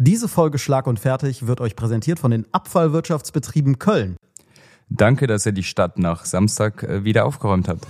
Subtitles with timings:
[0.00, 4.16] Diese Folge Schlag und Fertig wird euch präsentiert von den Abfallwirtschaftsbetrieben Köln.
[4.88, 7.84] Danke, dass ihr die Stadt nach Samstag äh, wieder aufgeräumt habt.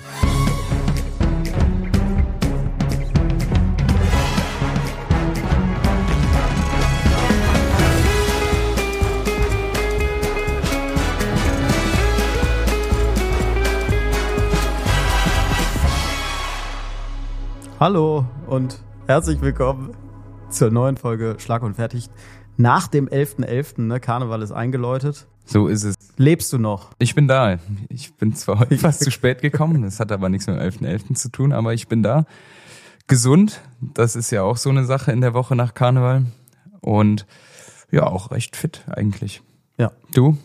[17.78, 20.07] Hallo und herzlich willkommen
[20.50, 22.08] zur neuen Folge Schlag und Fertig.
[22.56, 25.26] Nach dem 11.11., .11., ne, Karneval ist eingeläutet.
[25.44, 25.94] So ist es.
[26.16, 26.90] Lebst du noch?
[26.98, 27.58] Ich bin da.
[27.88, 31.08] Ich bin zwar heute fast zu spät gekommen, das hat aber nichts mit dem 11.11.
[31.08, 31.14] .11.
[31.14, 32.24] zu tun, aber ich bin da.
[33.06, 36.26] Gesund, das ist ja auch so eine Sache in der Woche nach Karneval.
[36.80, 37.26] Und
[37.90, 39.42] ja, auch recht fit eigentlich.
[39.78, 39.92] Ja.
[40.12, 40.36] Du?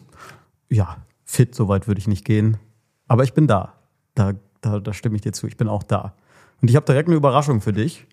[0.69, 2.57] Ja, fit, soweit würde ich nicht gehen.
[3.07, 3.73] Aber ich bin da.
[4.15, 5.47] Da, da, da stimme ich dir zu.
[5.47, 6.15] Ich bin auch da.
[6.61, 8.05] Und ich habe direkt eine Überraschung für dich.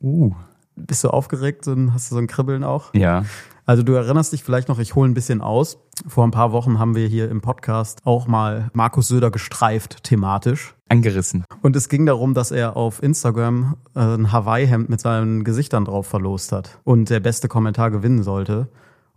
[0.00, 0.34] Uh.
[0.76, 2.92] Bist du aufgeregt und hast du so ein Kribbeln auch?
[2.94, 3.24] Ja.
[3.64, 5.78] Also du erinnerst dich vielleicht noch, ich hole ein bisschen aus.
[6.06, 10.74] Vor ein paar Wochen haben wir hier im Podcast auch mal Markus Söder gestreift thematisch.
[10.88, 11.44] Angerissen.
[11.62, 16.06] Und es ging darum, dass er auf Instagram äh, ein Hawaii-Hemd mit seinen Gesichtern drauf
[16.06, 18.68] verlost hat und der beste Kommentar gewinnen sollte.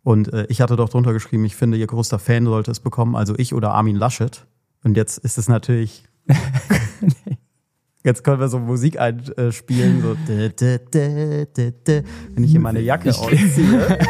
[0.02, 3.16] Und äh, ich hatte doch drunter geschrieben, ich finde, ihr größter Fan sollte es bekommen,
[3.16, 4.48] also ich oder Armin Laschet.
[4.84, 6.06] Und jetzt ist es natürlich
[8.10, 14.00] Jetzt können wir so Musik einspielen, so wenn ich hier meine Jacke ausziehe.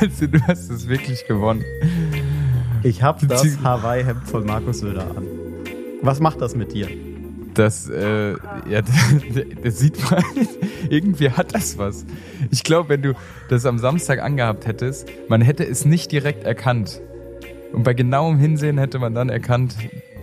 [0.00, 1.64] Also du hast es wirklich gewonnen.
[2.84, 5.26] Ich habe das Hawaii-Hemd von Markus Söder an.
[6.02, 6.88] Was macht das mit dir?
[7.54, 8.32] Das, äh,
[8.68, 8.82] ja,
[9.62, 10.22] das sieht man.
[10.90, 12.04] Irgendwie hat das was.
[12.50, 13.14] Ich glaube, wenn du
[13.48, 17.00] das am Samstag angehabt hättest, man hätte es nicht direkt erkannt.
[17.72, 19.74] Und bei genauem Hinsehen hätte man dann erkannt,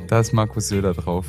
[0.07, 1.25] da ist Markus Söder drauf.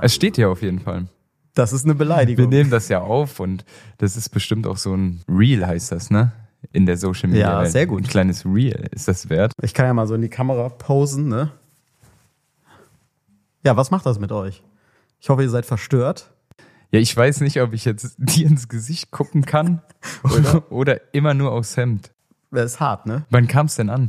[0.00, 1.06] Es steht hier auf jeden Fall.
[1.54, 2.50] Das ist eine Beleidigung.
[2.50, 3.64] Wir nehmen das ja auf und
[3.98, 6.32] das ist bestimmt auch so ein Reel, heißt das, ne?
[6.72, 7.62] In der Social Media.
[7.62, 8.02] Ja, sehr gut.
[8.02, 8.88] Ein kleines Reel.
[8.92, 9.52] Ist das wert?
[9.62, 11.52] Ich kann ja mal so in die Kamera posen, ne?
[13.64, 14.62] Ja, was macht das mit euch?
[15.20, 16.30] Ich hoffe, ihr seid verstört.
[16.90, 19.82] Ja, ich weiß nicht, ob ich jetzt dir ins Gesicht gucken kann
[20.24, 22.12] oder, oder immer nur aufs Hemd.
[22.50, 23.24] Das ist hart, ne?
[23.30, 24.08] Wann kam es denn an?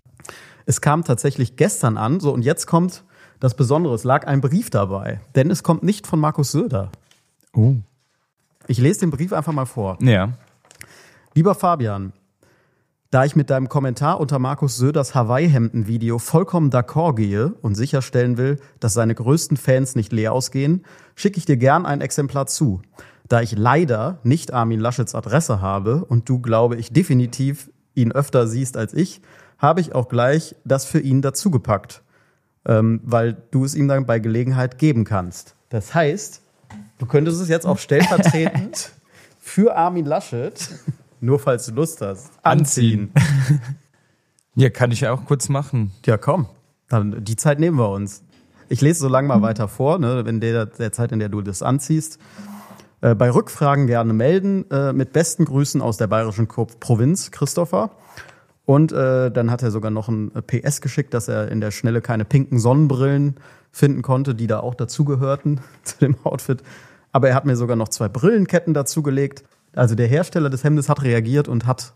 [0.65, 3.03] Es kam tatsächlich gestern an, so und jetzt kommt
[3.43, 6.89] das Besondere, es lag ein Brief dabei, denn es kommt nicht von Markus Söder.
[7.53, 7.75] Oh.
[8.67, 9.97] Ich lese den Brief einfach mal vor.
[10.01, 10.29] Ja.
[11.33, 12.13] Lieber Fabian,
[13.11, 18.61] da ich mit deinem Kommentar unter Markus Söders Hawaii-Hemden-Video vollkommen d'accord gehe und sicherstellen will,
[18.79, 22.81] dass seine größten Fans nicht leer ausgehen, schicke ich dir gern ein Exemplar zu.
[23.27, 28.47] Da ich leider nicht Armin Laschets Adresse habe und du, glaube ich, definitiv ihn öfter
[28.47, 29.19] siehst als ich,
[29.57, 32.03] habe ich auch gleich das für ihn dazugepackt
[32.65, 35.55] ähm, weil du es ihm dann bei Gelegenheit geben kannst.
[35.69, 36.41] Das heißt,
[36.97, 38.91] du könntest es jetzt auch stellvertretend
[39.39, 40.69] für Armin Laschet,
[41.19, 43.11] nur falls du Lust hast, anziehen.
[44.55, 45.91] Ja, kann ich ja auch kurz machen.
[46.05, 46.47] Ja, komm.
[46.87, 48.23] Dann die Zeit nehmen wir uns.
[48.69, 51.41] Ich lese so lange mal weiter vor, ne, in der, der Zeit, in der du
[51.41, 52.19] das anziehst.
[53.01, 54.69] Äh, bei Rückfragen gerne melden.
[54.69, 57.91] Äh, mit besten Grüßen aus der bayerischen Provinz, Christopher.
[58.65, 62.01] Und äh, dann hat er sogar noch ein PS geschickt, dass er in der Schnelle
[62.01, 63.35] keine pinken Sonnenbrillen
[63.71, 66.63] finden konnte, die da auch dazugehörten zu dem Outfit.
[67.11, 69.43] Aber er hat mir sogar noch zwei Brillenketten dazugelegt.
[69.73, 71.93] Also der Hersteller des Hemdes hat reagiert und hat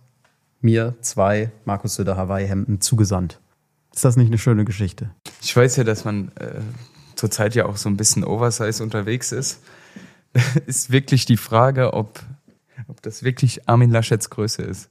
[0.61, 3.39] mir zwei Markus Söder Hawaii-Hemden zugesandt.
[3.93, 5.09] Ist das nicht eine schöne Geschichte?
[5.41, 6.59] Ich weiß ja, dass man äh,
[7.15, 9.61] zurzeit ja auch so ein bisschen Oversize unterwegs ist.
[10.65, 12.19] ist wirklich die Frage, ob,
[12.87, 14.89] ob das wirklich Armin Laschets Größe ist.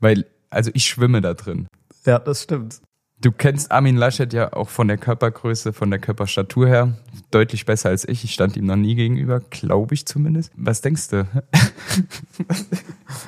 [0.00, 1.66] Weil also ich schwimme da drin.
[2.04, 2.80] Ja, das stimmt.
[3.20, 6.98] Du kennst Armin Laschet ja auch von der Körpergröße, von der Körperstatur her.
[7.30, 8.24] Deutlich besser als ich.
[8.24, 10.50] Ich stand ihm noch nie gegenüber, glaube ich zumindest.
[10.56, 11.28] Was denkst du?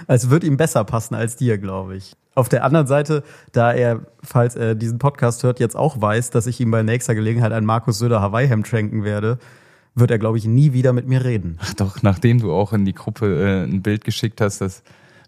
[0.06, 2.14] Es wird ihm besser passen als dir, glaube ich.
[2.34, 6.46] Auf der anderen Seite, da er, falls er diesen Podcast hört, jetzt auch weiß, dass
[6.46, 9.38] ich ihm bei nächster Gelegenheit ein Markus Söder Hawaii-Hemd schenken werde,
[9.94, 11.58] wird er, glaube ich, nie wieder mit mir reden.
[11.60, 14.82] Ach doch, nachdem du auch in die Gruppe äh, ein Bild geschickt hast, dass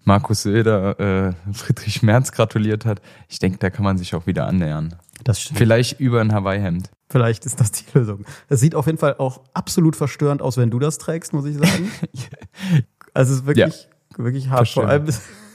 [0.06, 3.03] Markus Söder äh, Friedrich Merz gratuliert hat.
[3.29, 4.94] Ich denke, da kann man sich auch wieder annähern.
[5.25, 5.58] Das stimmt.
[5.58, 6.91] Vielleicht über ein Hawaii-Hemd.
[7.11, 8.25] Vielleicht ist das die Lösung.
[8.49, 11.56] Es sieht auf jeden Fall auch absolut verstörend aus, wenn du das trägst, muss ich
[11.56, 11.91] sagen.
[13.14, 14.25] also es ist wirklich, ja.
[14.25, 14.69] wirklich hart.
[14.69, 15.06] Vor allem,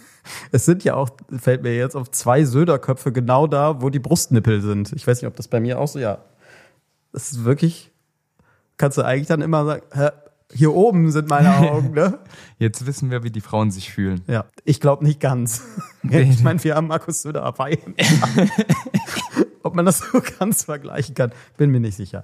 [0.51, 4.61] es sind ja auch, fällt mir jetzt auf zwei Söderköpfe genau da, wo die Brustnippel
[4.61, 4.91] sind.
[4.91, 6.17] Ich weiß nicht, ob das bei mir auch so, ja.
[7.13, 7.89] Es ist wirklich,
[8.75, 10.09] kannst du eigentlich dann immer sagen, hä,
[10.53, 12.19] hier oben sind meine Augen, ne?
[12.57, 14.21] Jetzt wissen wir, wie die Frauen sich fühlen.
[14.27, 15.63] Ja, ich glaube nicht ganz.
[16.03, 17.79] ich meine, wir haben Markus Söder dabei.
[19.63, 22.23] Ob man das so ganz vergleichen kann, bin mir nicht sicher.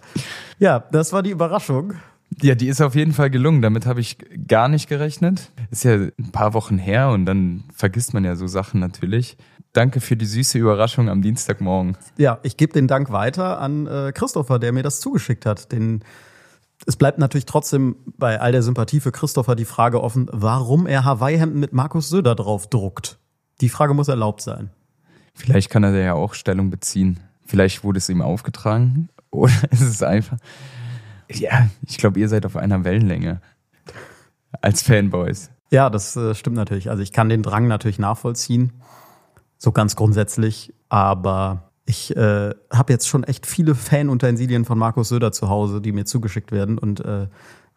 [0.60, 1.94] Ja, das war die Überraschung.
[2.42, 3.62] Ja, die ist auf jeden Fall gelungen.
[3.62, 5.52] Damit habe ich gar nicht gerechnet.
[5.72, 9.38] Ist ja ein paar Wochen her und dann vergisst man ja so Sachen natürlich.
[9.74, 11.98] Danke für die süße Überraschung am Dienstagmorgen.
[12.18, 15.72] Ja, ich gebe den Dank weiter an äh, Christopher, der mir das zugeschickt hat.
[15.72, 16.04] Den,
[16.88, 21.04] es bleibt natürlich trotzdem bei all der Sympathie für Christopher die Frage offen, warum er
[21.04, 23.20] Hawaii-Hemden mit Markus Söder drauf druckt.
[23.60, 24.72] Die Frage muss erlaubt sein.
[25.36, 27.20] Vielleicht kann er da ja auch Stellung beziehen.
[27.46, 30.38] Vielleicht wurde es ihm aufgetragen oder ist es einfach.
[31.30, 33.42] Ja, ich glaube, ihr seid auf einer Wellenlänge
[34.62, 35.52] als Fanboys.
[35.70, 36.90] Ja, das äh, stimmt natürlich.
[36.90, 38.72] Also ich kann den Drang natürlich nachvollziehen,
[39.58, 40.74] so ganz grundsätzlich.
[40.88, 45.94] Aber ich äh, habe jetzt schon echt viele Fanutensilien von Markus Söder zu Hause, die
[45.94, 46.78] mir zugeschickt werden.
[46.78, 47.28] Und äh,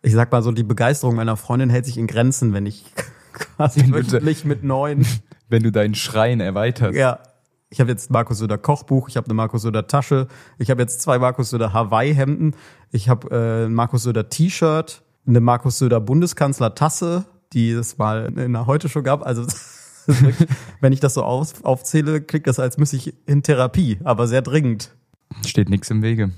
[0.03, 2.85] ich sag mal so, die Begeisterung meiner Freundin hält sich in Grenzen, wenn ich
[3.33, 5.07] quasi Wenn wöchentlich mit neuen
[5.49, 6.97] Wenn du deinen Schrein erweiterst.
[6.97, 7.21] Ja.
[7.71, 10.27] Ich habe jetzt Markus Söder Kochbuch, ich habe eine Markus Söder Tasche,
[10.59, 12.57] ich habe jetzt zwei Markus Söder Hawaii Hemden,
[12.91, 18.33] ich habe äh, ein Markus Söder T-Shirt, eine Markus Söder Bundeskanzler Tasse, die es mal
[18.37, 19.25] in der Heute Show gab.
[19.25, 19.47] Also
[20.11, 20.49] das ist wirklich,
[20.81, 24.43] wenn ich das so auf, aufzähle, klingt das, als müsste ich in Therapie, aber sehr
[24.43, 24.91] dringend.
[25.47, 26.31] Steht nichts im Wege.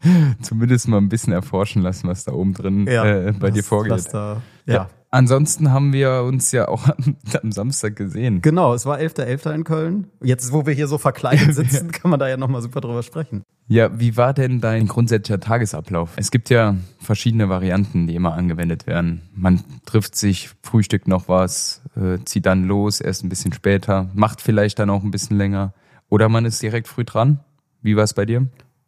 [0.42, 3.92] Zumindest mal ein bisschen erforschen lassen, was da oben drin äh, bei dir was- vorgeht.
[3.92, 4.88] was Da, ja.
[5.10, 8.42] Ansonsten haben wir uns ja auch am, am Samstag gesehen.
[8.42, 9.54] Genau, es war 11.11.
[9.54, 10.06] in Köln.
[10.22, 13.42] Jetzt, wo wir hier so verkleidet sitzen, kann man da ja nochmal super drüber sprechen.
[13.68, 16.10] Ja, wie war denn dein grundsätzlicher Tagesablauf?
[16.16, 19.22] Es gibt ja verschiedene Varianten, die immer angewendet werden.
[19.34, 24.40] Man trifft sich, frühstückt noch was, äh, zieht dann los, erst ein bisschen später, macht
[24.40, 25.72] vielleicht dann auch ein bisschen länger.
[26.08, 27.40] Oder man ist direkt früh dran.
[27.82, 28.46] Wie war es bei dir?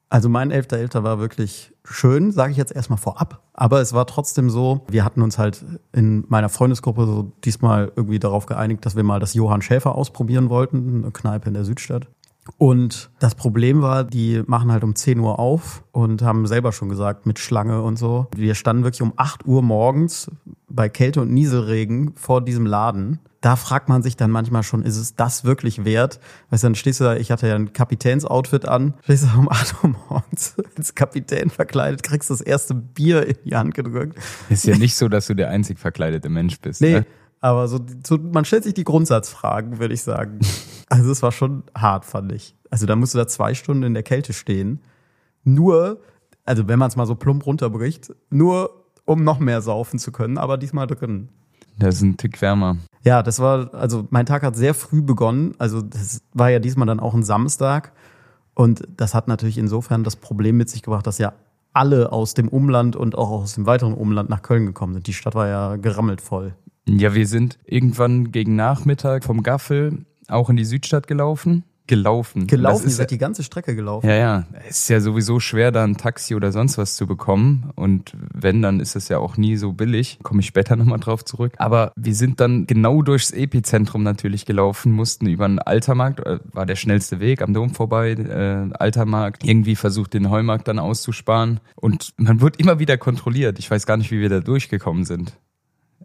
[0.08, 1.04] Also mein 11.11.
[1.04, 3.42] war wirklich schön, sage ich jetzt erstmal vorab.
[3.52, 8.18] Aber es war trotzdem so, wir hatten uns halt in meiner Freundesgruppe so diesmal irgendwie
[8.18, 12.08] darauf geeinigt, dass wir mal das Johann Schäfer ausprobieren wollten, eine Kneipe in der Südstadt.
[12.58, 16.88] Und das Problem war, die machen halt um 10 Uhr auf und haben selber schon
[16.88, 18.26] gesagt, mit Schlange und so.
[18.36, 20.30] Wir standen wirklich um 8 Uhr morgens
[20.68, 23.18] bei Kälte und Nieselregen vor diesem Laden.
[23.40, 26.20] Da fragt man sich dann manchmal schon, ist es das wirklich wert?
[26.50, 29.48] Weißt du, dann stehst du da, ich hatte ja ein Kapitänsoutfit an, stehst du um
[29.50, 34.18] 8 Uhr morgens als Kapitän verkleidet, kriegst das erste Bier in die Hand gedrückt.
[34.50, 36.82] Ist ja nicht so, dass du der einzig verkleidete Mensch bist.
[36.82, 37.06] Nee, Ne?
[37.40, 40.40] aber so, so, man stellt sich die Grundsatzfragen, würde ich sagen.
[40.90, 42.56] Also es war schon hart, fand ich.
[42.68, 44.80] Also da musst du da zwei Stunden in der Kälte stehen.
[45.44, 46.00] Nur,
[46.44, 50.36] also wenn man es mal so plump runterbricht, nur um noch mehr saufen zu können,
[50.36, 51.28] aber diesmal drin.
[51.78, 52.76] Das ist ein Tick wärmer.
[53.04, 55.54] Ja, das war, also mein Tag hat sehr früh begonnen.
[55.58, 57.92] Also das war ja diesmal dann auch ein Samstag.
[58.54, 61.32] Und das hat natürlich insofern das Problem mit sich gebracht, dass ja
[61.72, 65.06] alle aus dem Umland und auch aus dem weiteren Umland nach Köln gekommen sind.
[65.06, 66.54] Die Stadt war ja gerammelt voll.
[66.88, 71.64] Ja, wir sind irgendwann gegen Nachmittag vom Gaffel auch in die Südstadt gelaufen.
[71.90, 72.46] Gelaufen.
[72.46, 74.08] Gelaufen, Das ihr ist seid die ganze Strecke gelaufen.
[74.08, 74.44] Ja, ja.
[74.68, 77.72] Es ist ja sowieso schwer, da ein Taxi oder sonst was zu bekommen.
[77.74, 80.20] Und wenn, dann ist es ja auch nie so billig.
[80.22, 81.54] Komme ich später nochmal drauf zurück.
[81.58, 86.64] Aber wir sind dann genau durchs Epizentrum natürlich gelaufen, mussten über den Altermarkt, äh, war
[86.64, 91.58] der schnellste Weg, am Dom vorbei, äh, Altermarkt, irgendwie versucht, den Heumarkt dann auszusparen.
[91.74, 93.58] Und man wird immer wieder kontrolliert.
[93.58, 95.36] Ich weiß gar nicht, wie wir da durchgekommen sind.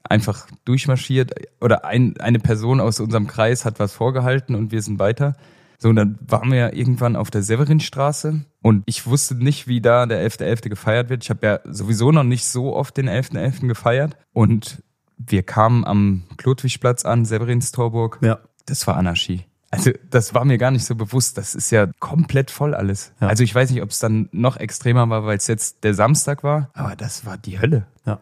[0.08, 5.00] Einfach durchmarschiert oder ein, eine Person aus unserem Kreis hat was vorgehalten und wir sind
[5.00, 5.36] weiter.
[5.78, 9.82] So, und dann waren wir ja irgendwann auf der Severinstraße und ich wusste nicht, wie
[9.82, 10.70] da der 11.11.
[10.70, 11.24] gefeiert wird.
[11.24, 13.68] Ich habe ja sowieso noch nicht so oft den 11.11.
[13.68, 14.82] gefeiert und
[15.18, 18.20] wir kamen am Klotwigplatz an, Severinstorburg.
[18.22, 18.40] Ja.
[18.66, 19.46] Das war Anarchie.
[19.72, 21.38] Also das war mir gar nicht so bewusst.
[21.38, 23.12] Das ist ja komplett voll alles.
[23.20, 23.28] Ja.
[23.28, 26.44] Also ich weiß nicht, ob es dann noch extremer war, weil es jetzt der Samstag
[26.44, 27.86] war, aber das war die Hölle.
[28.06, 28.20] Ja.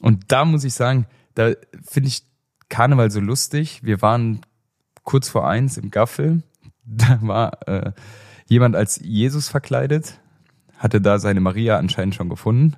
[0.00, 2.26] Und da muss ich sagen, da finde ich
[2.68, 3.80] Karneval so lustig.
[3.84, 4.40] Wir waren
[5.02, 6.42] kurz vor eins im Gaffel.
[6.86, 7.92] Da war äh,
[8.46, 10.20] jemand als Jesus verkleidet,
[10.76, 12.76] hatte da seine Maria anscheinend schon gefunden.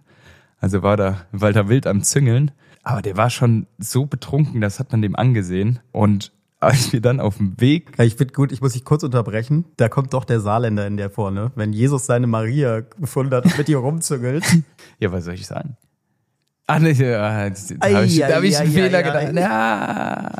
[0.59, 2.53] Also war da Walter Wild am Züngeln.
[2.85, 5.81] Aber der war schon so betrunken, das hat man dem angesehen.
[5.91, 9.03] Und als wir dann auf dem Weg Ja, ich finde gut, ich muss dich kurz
[9.03, 9.65] unterbrechen.
[9.77, 11.53] Da kommt doch der Saarländer in der vorne.
[11.57, 14.45] Wenn Jesus seine Maria gefunden hat und mit ihr rumzüngelt.
[14.99, 15.77] Ja, was soll ich sagen?
[16.69, 19.35] Ah, ne, ja, da habe ich, da hab ich ei, einen ei, Fehler gedacht.
[19.35, 20.31] Ja,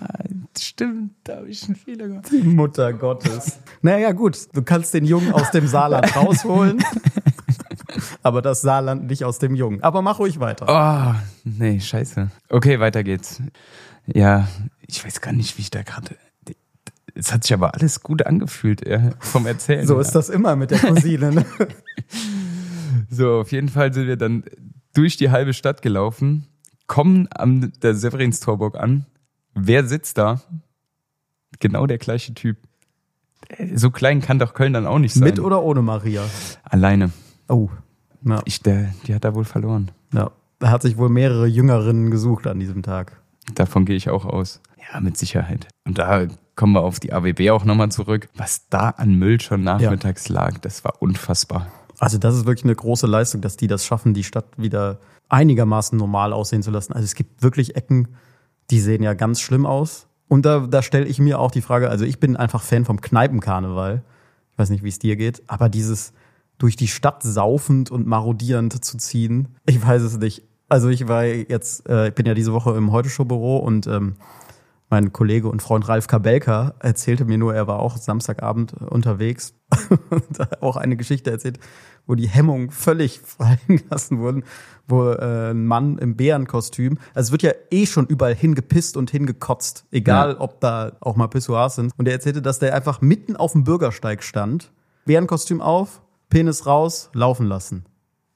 [0.59, 2.27] stimmt, da habe ich einen Fehler gemacht.
[2.33, 3.59] Die Mutter Gottes.
[3.83, 6.83] Naja, gut, du kannst den Jungen aus dem Saarland rausholen.
[8.23, 9.81] aber das Saarland nicht aus dem Jungen.
[9.85, 10.67] Aber mach ruhig weiter.
[10.69, 11.15] Oh,
[11.45, 12.31] nee, scheiße.
[12.49, 13.41] Okay, weiter geht's.
[14.07, 14.49] Ja,
[14.81, 16.17] ich weiß gar nicht, wie ich da gerade.
[17.15, 19.87] Es hat sich aber alles gut angefühlt äh, vom Erzählen.
[19.87, 21.33] So ist das immer mit der Cousine.
[21.33, 21.45] Ne?
[23.09, 24.43] So, auf jeden Fall sind wir dann
[24.97, 26.47] durch die halbe Stadt gelaufen,
[26.87, 29.07] kommen am der Severinstorburg an.
[29.55, 30.41] Wer sitzt da?
[31.59, 32.57] Genau der gleiche Typ.
[33.49, 35.25] Äh, So klein kann doch Köln dann auch nicht sein.
[35.25, 36.23] Mit oder ohne Maria?
[36.63, 37.11] Alleine.
[37.49, 37.69] Oh.
[38.23, 38.43] Ja.
[38.45, 39.91] Ich, der, die hat da wohl verloren.
[40.13, 40.31] ja.
[40.59, 43.21] Er hat sich wohl mehrere Jüngerinnen gesucht an diesem Tag.
[43.55, 44.63] Davon gehe ich auch aus.
[44.91, 45.69] Ja, mit Sicherheit.
[45.85, 48.31] Und da kommen wir auf die AWB auch nochmal zurück.
[48.35, 50.35] Was da an Müll schon nachmittags ja.
[50.35, 51.71] lag, das war unfassbar.
[51.99, 54.99] Also das ist wirklich eine große Leistung, dass die das schaffen, die Stadt wieder
[55.29, 56.93] einigermaßen normal aussehen zu lassen.
[56.93, 58.09] Also es gibt wirklich Ecken,
[58.71, 60.07] die sehen ja ganz schlimm aus.
[60.29, 63.01] Und da, da stelle ich mir auch die Frage, also ich bin einfach Fan vom
[63.01, 64.03] Kneipenkarneval.
[64.53, 66.13] Ich weiß nicht, wie es dir geht, aber dieses
[66.59, 70.43] durch die Stadt saufend und marodierend zu ziehen, ich weiß es nicht.
[70.69, 74.17] Also ich war jetzt, äh, ich bin ja diese Woche im Heute-Show-Büro und ähm,
[74.89, 79.55] mein Kollege und Freund Ralf Kabelka erzählte mir nur, er war auch Samstagabend unterwegs
[80.11, 81.59] und auch eine Geschichte erzählt,
[82.07, 84.45] wo die Hemmungen völlig fallen gelassen wurden,
[84.87, 89.11] wo äh, ein Mann im Bärenkostüm, also es wird ja eh schon überall hingepisst und
[89.11, 90.41] hingekotzt, egal ja.
[90.41, 91.93] ob da auch mal Pissoirs sind.
[91.97, 94.71] Und er erzählte, dass der einfach mitten auf dem Bürgersteig stand,
[95.05, 97.85] Bärenkostüm auf, Penis raus, laufen lassen.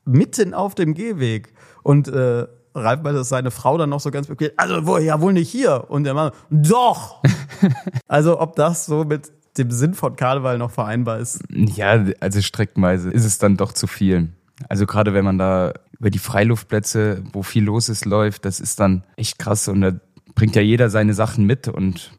[0.04, 1.52] Mitten auf dem Gehweg.
[1.82, 5.20] Und äh, Ralf meinte, dass seine Frau dann noch so ganz okay, also wo, ja
[5.20, 5.90] wohl nicht hier.
[5.90, 7.22] Und der Mann, doch!
[8.08, 11.42] also ob das so mit dem Sinn von Karneval noch vereinbar ist.
[11.50, 14.28] Ja, also streckenweise ist es dann doch zu viel.
[14.68, 18.78] Also gerade wenn man da über die Freiluftplätze, wo viel los ist, läuft, das ist
[18.78, 19.92] dann echt krass und da
[20.34, 22.12] bringt ja jeder seine Sachen mit und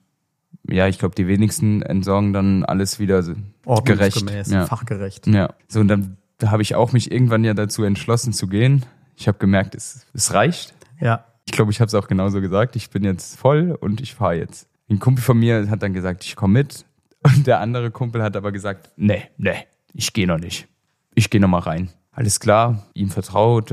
[0.69, 3.23] ja, ich glaube, die wenigsten entsorgen dann alles wieder
[3.83, 4.29] gerecht.
[4.47, 4.65] Ja.
[4.65, 5.27] fachgerecht.
[5.27, 8.83] Ja, so und dann da habe ich auch mich irgendwann ja dazu entschlossen zu gehen.
[9.21, 10.73] Ich habe gemerkt, es, es reicht.
[10.99, 11.25] Ja.
[11.45, 12.75] Ich glaube, ich habe es auch genauso gesagt.
[12.75, 14.67] Ich bin jetzt voll und ich fahre jetzt.
[14.89, 16.85] Ein Kumpel von mir hat dann gesagt, ich komme mit.
[17.23, 20.67] Und der andere Kumpel hat aber gesagt, nee, nee, ich gehe noch nicht.
[21.13, 21.89] Ich gehe noch mal rein.
[22.11, 23.71] Alles klar, ihm vertraut,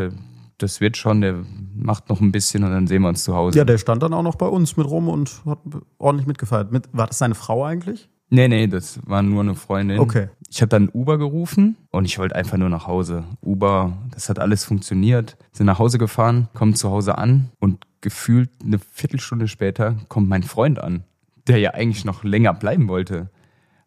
[0.59, 1.37] das wird schon, der
[1.75, 3.57] macht noch ein bisschen und dann sehen wir uns zu Hause.
[3.57, 5.61] Ja, der stand dann auch noch bei uns mit rum und hat
[5.97, 6.73] ordentlich mitgefeiert.
[6.73, 8.11] Mit, war das seine Frau eigentlich?
[8.30, 9.99] Nee, nee, das war nur eine Freundin.
[10.00, 10.28] Okay.
[10.50, 13.25] Ich habe dann Uber gerufen und ich wollte einfach nur nach Hause.
[13.42, 15.37] Uber, das hat alles funktioniert.
[15.52, 20.42] Sind nach Hause gefahren, kommen zu Hause an und gefühlt eine Viertelstunde später kommt mein
[20.42, 21.04] Freund an,
[21.47, 23.30] der ja eigentlich noch länger bleiben wollte.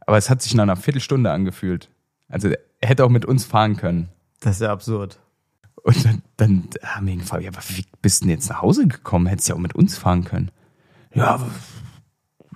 [0.05, 1.89] Aber es hat sich nach einer Viertelstunde angefühlt.
[2.27, 4.09] Also er hätte auch mit uns fahren können.
[4.39, 5.19] Das ist ja absurd.
[5.83, 8.61] Und dann, dann haben wir ihn gefragt, ja, aber wie bist du denn jetzt nach
[8.61, 9.27] Hause gekommen?
[9.27, 10.51] Hättest ja auch mit uns fahren können.
[11.13, 11.39] Ja,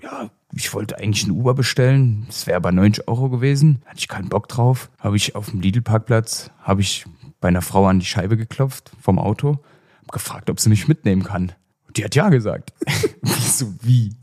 [0.01, 2.23] ja, ich wollte eigentlich einen Uber bestellen.
[2.27, 3.81] Das wäre aber 90 Euro gewesen.
[3.85, 4.89] Hatte ich keinen Bock drauf.
[4.99, 7.05] Habe ich auf dem Lidl-Parkplatz, habe ich
[7.41, 9.59] bei einer Frau an die Scheibe geklopft vom Auto.
[10.01, 11.51] Hab gefragt, ob sie mich mitnehmen kann.
[11.95, 12.73] Die hat ja gesagt.
[13.21, 14.15] Wieso, wie?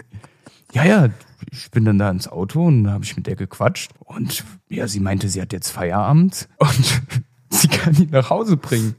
[0.72, 1.08] Ja, ja,
[1.50, 3.92] ich bin dann da ins Auto und habe ich mit der gequatscht.
[4.00, 7.02] Und ja, sie meinte, sie hat jetzt Feierabend und
[7.50, 8.94] sie kann ihn nach Hause bringen.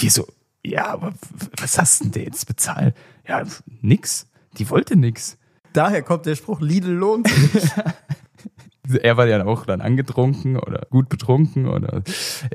[0.00, 0.26] Wieso?
[0.64, 1.12] Ja, aber
[1.58, 2.94] was hast denn der jetzt bezahlt?
[3.26, 3.44] Ja,
[3.82, 4.26] nix.
[4.56, 5.36] Die wollte nix.
[5.78, 7.70] Daher kommt der Spruch, Lidl lohnt sich.
[9.00, 12.02] er war ja auch dann angetrunken oder gut betrunken oder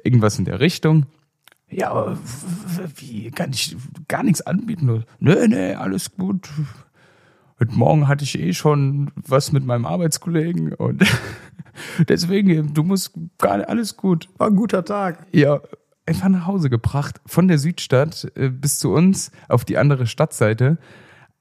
[0.04, 1.06] irgendwas in der Richtung.
[1.70, 2.18] Ja, aber
[2.98, 3.78] wie kann ich
[4.10, 5.06] gar nichts anbieten?
[5.20, 6.50] Nö, nee, alles gut.
[7.62, 11.06] Heute Morgen hatte ich eh schon was mit meinem Arbeitskollegen und
[12.10, 14.28] deswegen, du musst gar nicht, alles gut.
[14.38, 15.28] War ein guter Tag.
[15.32, 15.62] Ja,
[16.06, 17.22] einfach nach Hause gebracht.
[17.26, 20.78] Von der Südstadt äh, bis zu uns auf die andere Stadtseite.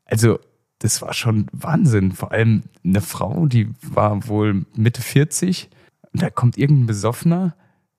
[0.05, 0.39] Also,
[0.83, 2.11] das war schon Wahnsinn.
[2.11, 5.71] Vor allem eine Frau, die war wohl Mitte 40.
[6.12, 7.55] Und da kommt irgendein besoffener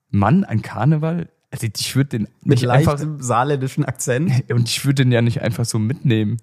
[0.10, 1.30] Mann an Karneval.
[1.50, 4.52] Also ich würde den mit leichtem saarländischen Akzent.
[4.52, 6.38] Und ich würde den ja nicht einfach so mitnehmen.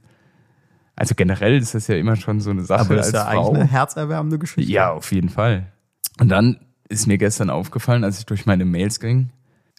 [0.96, 3.48] Also generell ist das ja immer schon so eine Sache Aber das ist ja Frau.
[3.48, 4.72] eigentlich eine herzerwärmende Geschichte.
[4.72, 5.66] Ja, auf jeden Fall.
[6.20, 9.30] Und dann ist mir gestern aufgefallen, als ich durch meine Mails ging,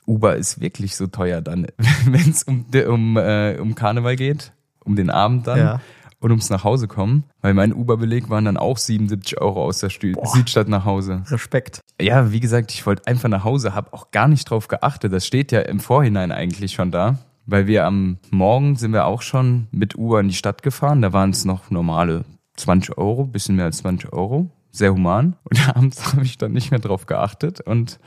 [0.05, 1.67] Uber ist wirklich so teuer dann,
[2.05, 4.51] wenn es um, um, äh, um Karneval geht,
[4.83, 5.57] um den Abend dann.
[5.57, 5.81] Ja
[6.21, 9.89] und ums nach Hause kommen, weil mein Uber-Beleg waren dann auch 77 Euro aus der
[9.89, 10.27] Stü Boah.
[10.27, 11.23] Südstadt nach Hause.
[11.27, 11.81] Respekt.
[11.99, 15.11] Ja, wie gesagt, ich wollte einfach nach Hause, habe auch gar nicht drauf geachtet.
[15.11, 19.23] Das steht ja im Vorhinein eigentlich schon da, weil wir am Morgen sind wir auch
[19.23, 21.01] schon mit Uber in die Stadt gefahren.
[21.01, 22.23] Da waren es noch normale
[22.55, 25.35] 20 Euro, bisschen mehr als 20 Euro, sehr human.
[25.43, 27.99] Und abends habe ich dann nicht mehr drauf geachtet und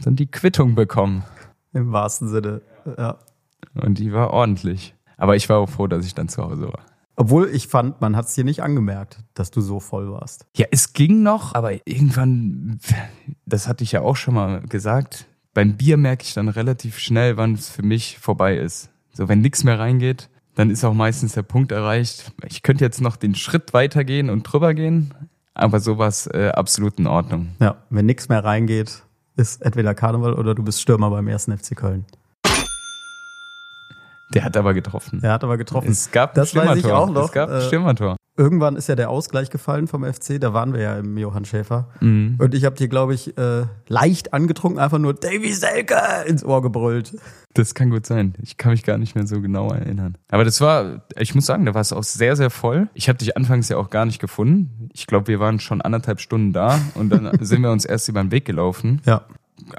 [0.00, 1.24] dann die Quittung bekommen.
[1.74, 2.62] Im wahrsten Sinne,
[2.96, 3.18] ja.
[3.74, 4.94] Und die war ordentlich.
[5.16, 6.80] Aber ich war auch froh, dass ich dann zu Hause war.
[7.16, 10.46] Obwohl ich fand, man hat es dir nicht angemerkt, dass du so voll warst.
[10.56, 12.80] Ja, es ging noch, aber irgendwann,
[13.46, 17.36] das hatte ich ja auch schon mal gesagt, beim Bier merke ich dann relativ schnell,
[17.36, 18.90] wann es für mich vorbei ist.
[19.12, 22.32] So, wenn nichts mehr reingeht, dann ist auch meistens der Punkt erreicht.
[22.48, 25.14] Ich könnte jetzt noch den Schritt weitergehen und drüber gehen,
[25.54, 27.50] aber sowas äh, absolut in Ordnung.
[27.60, 29.04] Ja, wenn nichts mehr reingeht,
[29.36, 32.04] ist entweder Karneval oder du bist Stürmer beim ersten FC Köln.
[34.32, 35.20] Der hat aber getroffen.
[35.20, 35.90] Der hat aber getroffen.
[35.90, 37.26] Es gab das ein weiß ich auch noch.
[37.26, 38.16] Es gab ein äh, Stürmertor.
[38.36, 41.88] irgendwann ist ja der Ausgleich gefallen vom FC, da waren wir ja im Johann Schäfer.
[42.00, 42.36] Mhm.
[42.38, 46.62] Und ich habe dir, glaube ich, äh, leicht angetrunken einfach nur Davy Selke ins Ohr
[46.62, 47.16] gebrüllt.
[47.52, 48.34] Das kann gut sein.
[48.42, 50.16] Ich kann mich gar nicht mehr so genau erinnern.
[50.28, 52.88] Aber das war, ich muss sagen, da war es auch sehr, sehr voll.
[52.94, 54.88] Ich habe dich anfangs ja auch gar nicht gefunden.
[54.92, 58.22] Ich glaube, wir waren schon anderthalb Stunden da und dann sind wir uns erst über
[58.22, 59.02] den Weg gelaufen.
[59.04, 59.26] Ja.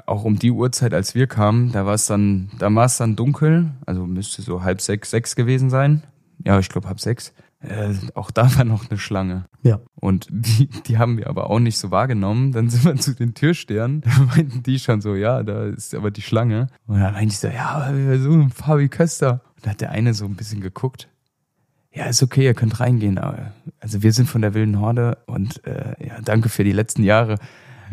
[0.06, 3.16] Auch um die Uhrzeit, als wir kamen, da war es dann, da war es dann
[3.16, 3.72] dunkel.
[3.86, 6.02] Also müsste so halb sechs, sechs gewesen sein.
[6.44, 7.32] Ja, ich glaube halb sechs.
[7.60, 9.46] Äh, auch da war noch eine Schlange.
[9.62, 9.80] Ja.
[9.94, 12.52] Und die, die haben wir aber auch nicht so wahrgenommen.
[12.52, 14.02] Dann sind wir zu den Türstern.
[14.02, 16.68] Da meinten die schon so, ja, da ist aber die Schlange.
[16.86, 19.40] Und dann meinte ich so, ja, aber wir suchen Fabi Köster.
[19.56, 21.08] Und da hat der eine so ein bisschen geguckt.
[21.92, 23.18] Ja, ist okay, ihr könnt reingehen.
[23.18, 27.02] Aber, also wir sind von der wilden Horde und äh, ja, danke für die letzten
[27.02, 27.38] Jahre.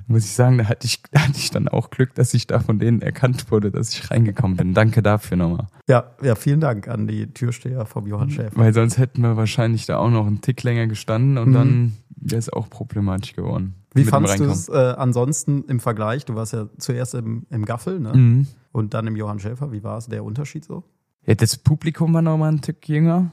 [0.08, 2.60] Muss ich sagen, da hatte ich, da hatte ich dann auch Glück, dass ich da
[2.60, 4.74] von denen erkannt wurde, dass ich reingekommen bin.
[4.74, 5.68] Danke dafür nochmal.
[5.88, 8.56] Ja, ja, vielen Dank an die Türsteher vom Johann Schäfer.
[8.56, 11.54] Weil sonst hätten wir wahrscheinlich da auch noch einen Tick länger gestanden und Mhm.
[11.54, 13.76] dann wäre es auch problematisch geworden.
[13.94, 16.26] Wie fandst du es äh, ansonsten im Vergleich?
[16.26, 18.14] Du warst ja zuerst im, im Gaffel ne?
[18.14, 18.48] Mhm.
[18.72, 19.72] und dann im Johann Schäfer.
[19.72, 20.84] Wie war es der Unterschied so?
[21.26, 23.32] Ja, das Publikum war nochmal ein Tick jünger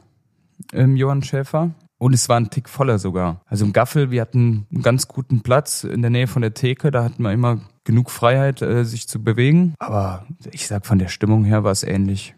[0.72, 1.70] im Johann Schäfer.
[2.00, 3.42] Und es war ein Tick voller sogar.
[3.44, 6.90] Also im Gaffel, wir hatten einen ganz guten Platz in der Nähe von der Theke.
[6.90, 9.74] Da hatten wir immer genug Freiheit, äh, sich zu bewegen.
[9.78, 12.34] Aber ich sag, von der Stimmung her war es ähnlich.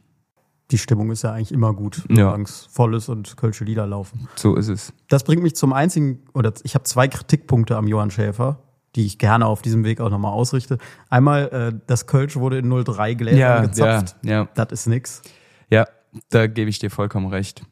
[0.73, 2.25] Die Stimmung ist ja eigentlich immer gut, Ja.
[2.26, 4.26] solange es voll ist und Kölsche Lieder laufen.
[4.35, 4.92] So ist es.
[5.09, 8.59] Das bringt mich zum einzigen, oder ich habe zwei Kritikpunkte am Johann Schäfer,
[8.97, 10.78] die ich gerne auf diesem Weg auch nochmal ausrichte.
[11.09, 14.16] Einmal, äh, das Kölsch wurde in 03 Gläsern Ja, ja, gezapft.
[14.25, 14.49] ja.
[14.54, 15.23] Das ist nix.
[15.71, 15.87] Ja,
[16.31, 17.62] da gebe ich dir vollkommen recht.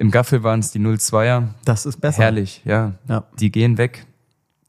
[0.00, 1.48] Im Gaffel waren es die 02er.
[1.66, 2.22] Das ist besser.
[2.22, 2.94] Herrlich, ja.
[3.06, 3.24] Ja.
[3.38, 4.06] Die gehen weg.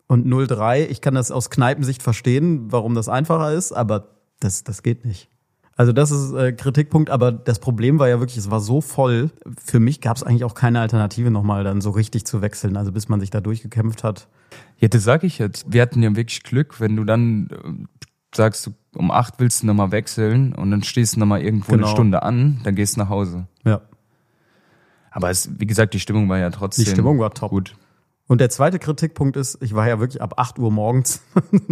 [0.07, 4.09] Und 03, ich kann das aus Kneipensicht verstehen, warum das einfacher ist, aber
[4.41, 5.29] das, das geht nicht.
[5.77, 9.31] Also das ist äh, Kritikpunkt, aber das Problem war ja wirklich, es war so voll.
[9.63, 12.75] Für mich gab es eigentlich auch keine Alternative, nochmal dann so richtig zu wechseln.
[12.75, 14.27] Also bis man sich da durchgekämpft hat.
[14.79, 15.65] Ja, das sag ich jetzt.
[15.71, 17.85] Wir hatten ja wirklich Glück, wenn du dann äh,
[18.35, 21.87] sagst, du, um acht willst du nochmal wechseln und dann stehst du nochmal irgendwo Genau.
[21.87, 23.47] eine Stunde an, dann gehst du nach Hause.
[23.63, 23.79] Ja.
[25.11, 26.85] Aber es, wie gesagt, die Stimmung war ja trotzdem.
[26.85, 27.51] Die Stimmung war top.
[27.51, 27.75] Gut.
[28.27, 31.21] Und der zweite Kritikpunkt ist, ich war ja wirklich ab 8 Uhr morgens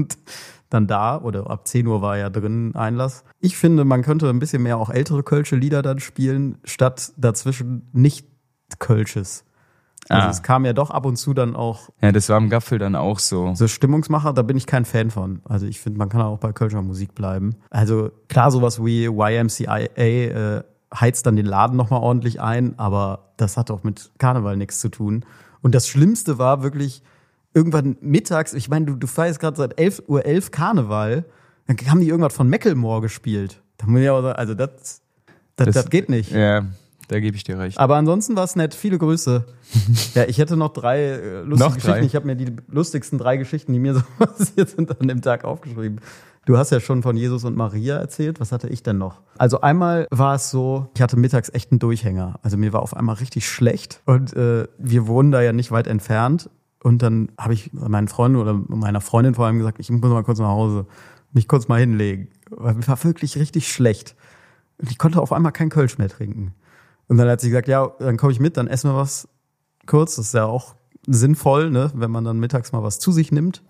[0.69, 3.23] dann da oder ab 10 Uhr war ja drin Einlass.
[3.39, 7.87] Ich finde, man könnte ein bisschen mehr auch ältere Kölsche Lieder dann spielen, statt dazwischen
[7.93, 8.27] nicht
[8.77, 9.45] Kölsches.
[10.09, 10.29] Also Ah.
[10.31, 12.95] es kam ja doch ab und zu dann auch Ja, das war im Gaffel dann
[12.95, 13.53] auch so.
[13.55, 15.41] so Stimmungsmacher, da bin ich kein Fan von.
[15.45, 17.55] Also ich finde, man kann auch bei Kölscher Musik bleiben.
[17.69, 23.57] Also klar, sowas wie YMCA äh, heizt dann den Laden nochmal ordentlich ein, aber das
[23.57, 25.25] hat auch mit Karneval nichts zu tun.
[25.61, 27.03] Und das Schlimmste war wirklich
[27.53, 31.25] irgendwann mittags, ich meine, du, du feierst gerade seit 11.11 Uhr 11 Karneval,
[31.67, 33.61] dann haben die irgendwas von Macklemore gespielt.
[33.77, 34.69] Da muss ich auch sagen, also das,
[35.55, 36.31] das, das, Das- geht nicht.
[36.31, 36.65] Ja,
[37.07, 37.77] da gebe ich dir recht.
[37.79, 38.75] Aber ansonsten war es nett.
[38.75, 39.45] Viele Grüße.
[40.13, 41.91] ja, ich hätte noch drei äh, lustige Noch Geschichten.
[41.91, 42.01] drei?
[42.05, 45.43] Ich habe mir die lustigsten drei Geschichten, die mir so passiert sind, an dem Tag
[45.43, 46.01] aufgeschrieben.
[46.49, 48.39] Du hast ja schon von Jesus und Maria erzählt.
[48.39, 49.21] Was hatte ich denn noch?
[49.37, 52.39] Also einmal war es so, ich hatte mittags echt einen Durchhänger.
[52.41, 55.85] Also mir war auf einmal richtig schlecht und äh, wir wohnen da ja nicht weit
[55.85, 56.49] entfernt.
[56.81, 60.23] Und dann habe ich meinen Freunden oder meiner Freundin vor allem gesagt, ich muss mal
[60.23, 60.87] kurz nach Hause,
[61.33, 62.29] mich kurz mal hinlegen.
[62.49, 64.15] Weil mir war wirklich richtig schlecht.
[64.79, 66.55] Und ich konnte auf einmal kein Kölsch mehr trinken.
[67.07, 69.27] Und dann hat sie gesagt, ja, dann komme ich mit, dann essen wir was
[69.85, 70.15] kurz.
[70.15, 70.73] Das ist ja auch
[71.05, 73.61] sinnvoll, ne, wenn man dann mittags mal was zu sich nimmt.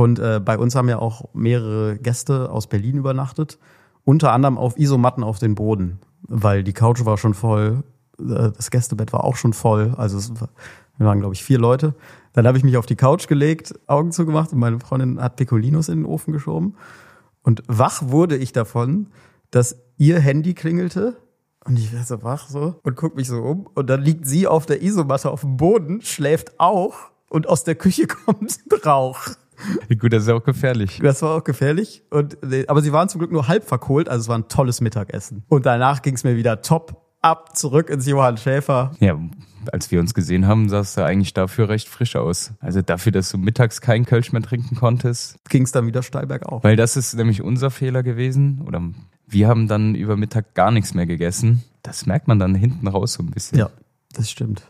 [0.00, 3.58] Und äh, bei uns haben ja auch mehrere Gäste aus Berlin übernachtet.
[4.06, 7.84] Unter anderem auf Isomatten auf den Boden, weil die Couch war schon voll,
[8.18, 9.92] äh, das Gästebett war auch schon voll.
[9.98, 10.32] Also es
[10.96, 11.94] wir waren, glaube ich, vier Leute.
[12.32, 15.90] Dann habe ich mich auf die Couch gelegt, Augen zugemacht und meine Freundin hat Picolinos
[15.90, 16.76] in den Ofen geschoben.
[17.42, 19.08] Und wach wurde ich davon,
[19.50, 21.18] dass ihr Handy klingelte
[21.66, 24.46] und ich werde so wach so und guck mich so um und dann liegt sie
[24.46, 26.94] auf der Isomatte auf dem Boden, schläft auch
[27.28, 29.28] und aus der Küche kommt Rauch.
[29.98, 31.00] Gut, das ist auch gefährlich.
[31.02, 32.02] Das war auch gefährlich.
[32.10, 35.44] Und, aber sie waren zum Glück nur halb verkohlt, also es war ein tolles Mittagessen.
[35.48, 38.92] Und danach ging es mir wieder top ab, zurück ins Johann Schäfer.
[39.00, 39.18] Ja,
[39.72, 42.52] als wir uns gesehen haben, sahst du eigentlich dafür recht frisch aus.
[42.60, 45.38] Also dafür, dass du mittags keinen Kölsch mehr trinken konntest.
[45.48, 46.64] Ging es dann wieder steil bergauf.
[46.64, 48.62] Weil das ist nämlich unser Fehler gewesen.
[48.66, 48.82] Oder
[49.26, 51.62] wir haben dann über Mittag gar nichts mehr gegessen.
[51.82, 53.58] Das merkt man dann hinten raus so ein bisschen.
[53.58, 53.70] Ja,
[54.12, 54.62] das stimmt.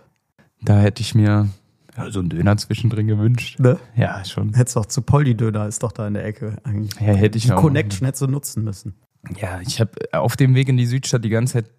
[0.63, 1.49] Da hätte ich mir
[2.05, 3.59] ja, so einen Döner zwischendrin gewünscht.
[3.61, 3.79] Ne?
[3.97, 4.55] Ja, schon.
[4.55, 6.95] Hättest doch zu Poldi-Döner, ist doch da in der Ecke eigentlich.
[7.01, 7.61] Ja, hätte ich Die auch.
[7.61, 8.95] Connection hättest du nutzen müssen.
[9.41, 11.71] Ja, ich habe auf dem Weg in die Südstadt die ganze Zeit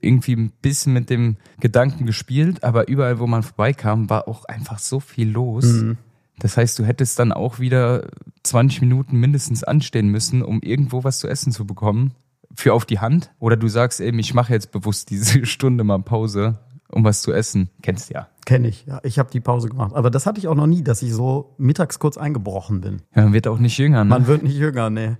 [0.00, 4.78] irgendwie ein bisschen mit dem Gedanken gespielt, aber überall, wo man vorbeikam, war auch einfach
[4.78, 5.64] so viel los.
[5.64, 5.98] Mhm.
[6.38, 8.08] Das heißt, du hättest dann auch wieder
[8.44, 12.12] 20 Minuten mindestens anstehen müssen, um irgendwo was zu essen zu bekommen.
[12.54, 13.30] Für auf die Hand.
[13.38, 16.58] Oder du sagst eben, ich mache jetzt bewusst diese Stunde mal Pause,
[16.90, 17.70] um was zu essen.
[17.82, 18.28] Kennst du ja.
[18.46, 19.00] Kenne ich, ja.
[19.02, 19.92] Ich habe die Pause gemacht.
[19.94, 23.02] Aber das hatte ich auch noch nie, dass ich so mittags kurz eingebrochen bin.
[23.14, 24.10] Ja, man wird auch nicht jünger, ne?
[24.10, 25.16] Man wird nicht jünger, nee.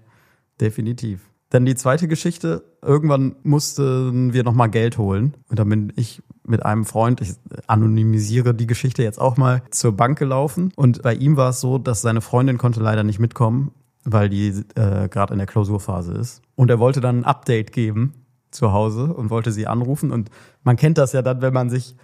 [0.60, 1.30] Definitiv.
[1.50, 2.64] Dann die zweite Geschichte.
[2.82, 5.34] Irgendwann mussten wir nochmal Geld holen.
[5.48, 7.34] Und dann bin ich mit einem Freund, ich
[7.66, 10.72] anonymisiere die Geschichte jetzt auch mal, zur Bank gelaufen.
[10.76, 13.72] Und bei ihm war es so, dass seine Freundin konnte leider nicht mitkommen,
[14.04, 16.42] weil die äh, gerade in der Klausurphase ist.
[16.54, 18.14] Und er wollte dann ein Update geben
[18.50, 20.10] zu Hause und wollte sie anrufen.
[20.10, 20.30] Und
[20.62, 21.96] man kennt das ja dann, wenn man sich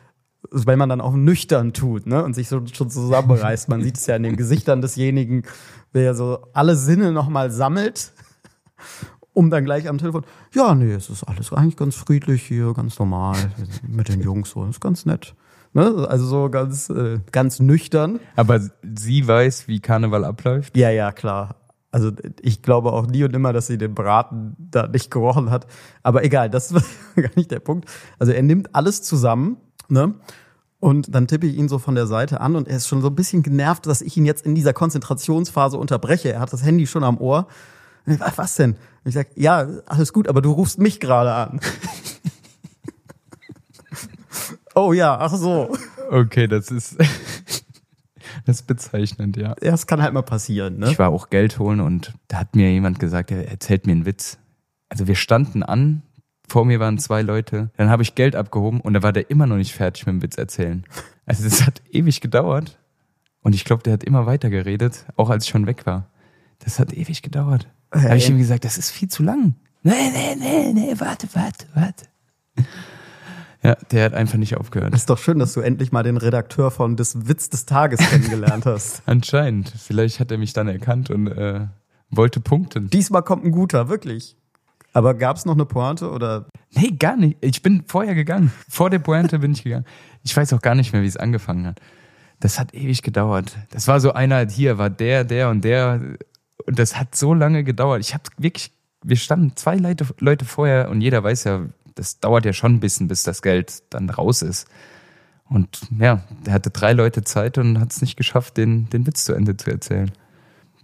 [0.51, 3.69] wenn man dann auch nüchtern tut, ne, und sich so schon zusammenreißt.
[3.69, 5.43] Man sieht es ja in den Gesichtern desjenigen,
[5.95, 8.13] der so alle Sinne nochmal sammelt,
[9.33, 12.99] um dann gleich am Telefon, ja, nee, es ist alles eigentlich ganz friedlich hier, ganz
[12.99, 13.37] normal,
[13.87, 15.35] mit den Jungs so, ist ganz nett.
[15.73, 16.07] Ne?
[16.09, 18.19] Also so ganz, äh, ganz nüchtern.
[18.35, 20.77] Aber sie weiß, wie Karneval abläuft?
[20.77, 21.57] Ja, ja, klar.
[21.91, 25.67] Also ich glaube auch nie und immer, dass sie den Braten da nicht gerochen hat.
[26.03, 26.85] Aber egal, das ist
[27.17, 27.89] gar nicht der Punkt.
[28.19, 29.57] Also er nimmt alles zusammen,
[29.89, 30.15] ne?
[30.79, 33.09] Und dann tippe ich ihn so von der Seite an und er ist schon so
[33.09, 36.33] ein bisschen genervt, dass ich ihn jetzt in dieser Konzentrationsphase unterbreche.
[36.33, 37.49] Er hat das Handy schon am Ohr.
[38.37, 38.73] Was denn?
[38.73, 41.61] Und ich sag, ja, alles gut, aber du rufst mich gerade an.
[44.75, 45.75] oh ja, ach so.
[46.11, 46.97] Okay, das ist.
[48.47, 49.57] Das ist bezeichnend, ja.
[49.61, 50.89] Ja, es kann halt mal passieren, ne?
[50.89, 54.07] Ich war auch Geld holen und da hat mir jemand gesagt, er erzählt mir einen
[54.07, 54.39] Witz.
[54.89, 56.03] Also wir standen an,
[56.47, 59.49] vor mir waren zwei Leute, dann habe ich Geld abgehoben und da war der immer
[59.49, 60.85] noch nicht fertig mit dem Witz erzählen.
[61.27, 62.79] Also das hat ewig gedauert
[63.41, 66.09] und ich glaube, der hat immer weiter geredet, auch als ich schon weg war.
[66.61, 67.67] Das hat ewig gedauert.
[67.91, 69.57] Da habe ich ihm gesagt, das ist viel zu lang.
[69.83, 72.07] Nee, nee, nee, nee, warte, warte, warte.
[73.67, 74.95] Ja, der hat einfach nicht aufgehört.
[74.95, 78.65] Ist doch schön, dass du endlich mal den Redakteur von des Witz des Tages kennengelernt
[78.67, 79.03] hast.
[79.07, 79.73] Anscheinend.
[79.77, 81.67] Vielleicht hat er mich dann erkannt und äh,
[82.11, 82.91] wollte punkten.
[82.91, 84.37] Diesmal kommt ein guter, wirklich.
[84.93, 86.47] Aber gab es noch eine Pointe oder?
[86.71, 87.39] Nee, gar nicht.
[87.41, 88.53] Ich bin vorher gegangen.
[88.69, 89.85] Vor der Pointe bin ich gegangen.
[90.23, 91.81] Ich weiß auch gar nicht mehr, wie es angefangen hat.
[92.41, 93.57] Das hat ewig gedauert.
[93.71, 96.01] Das war so einer, hier war der, der und der.
[96.67, 98.01] Und das hat so lange gedauert.
[98.01, 102.45] Ich habe wirklich, wir standen zwei Leute, Leute vorher und jeder weiß ja, das dauert
[102.45, 104.69] ja schon ein bisschen, bis das Geld dann raus ist.
[105.49, 109.25] Und ja, der hatte drei Leute Zeit und hat es nicht geschafft, den, den Witz
[109.25, 110.11] zu Ende zu erzählen.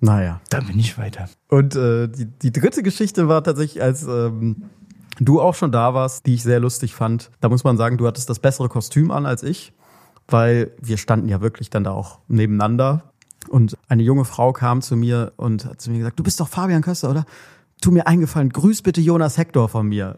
[0.00, 0.40] Naja.
[0.50, 1.28] Da bin ich weiter.
[1.48, 4.64] Und äh, die, die dritte Geschichte war tatsächlich, als ähm,
[5.20, 7.30] du auch schon da warst, die ich sehr lustig fand.
[7.40, 9.72] Da muss man sagen, du hattest das bessere Kostüm an als ich,
[10.28, 13.12] weil wir standen ja wirklich dann da auch nebeneinander.
[13.48, 16.48] Und eine junge Frau kam zu mir und hat zu mir gesagt, du bist doch
[16.48, 17.26] Fabian Köster, oder?
[17.82, 20.16] tu mir eingefallen, grüß bitte Jonas Hector von mir.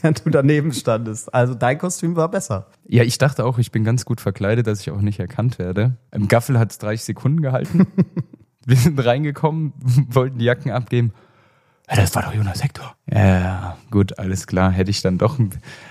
[0.00, 1.32] Während du daneben standest.
[1.32, 2.66] Also dein Kostüm war besser.
[2.86, 5.96] Ja, ich dachte auch, ich bin ganz gut verkleidet, dass ich auch nicht erkannt werde.
[6.12, 7.86] Im Gaffel hat es 30 Sekunden gehalten.
[8.66, 9.72] Wir sind reingekommen,
[10.08, 11.12] wollten die Jacken abgeben.
[11.88, 12.96] Ja, das war doch Jonas Hector.
[13.08, 14.72] Ja, gut, alles klar.
[14.72, 15.38] Hätte ich dann doch.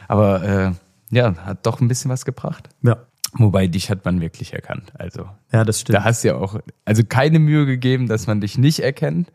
[0.09, 0.71] Aber äh,
[1.09, 2.69] ja, hat doch ein bisschen was gebracht.
[2.81, 2.97] Ja.
[3.37, 4.93] Wobei dich hat man wirklich erkannt.
[4.97, 5.97] Also ja, das stimmt.
[5.97, 9.31] Da hast du ja auch also keine Mühe gegeben, dass man dich nicht erkennt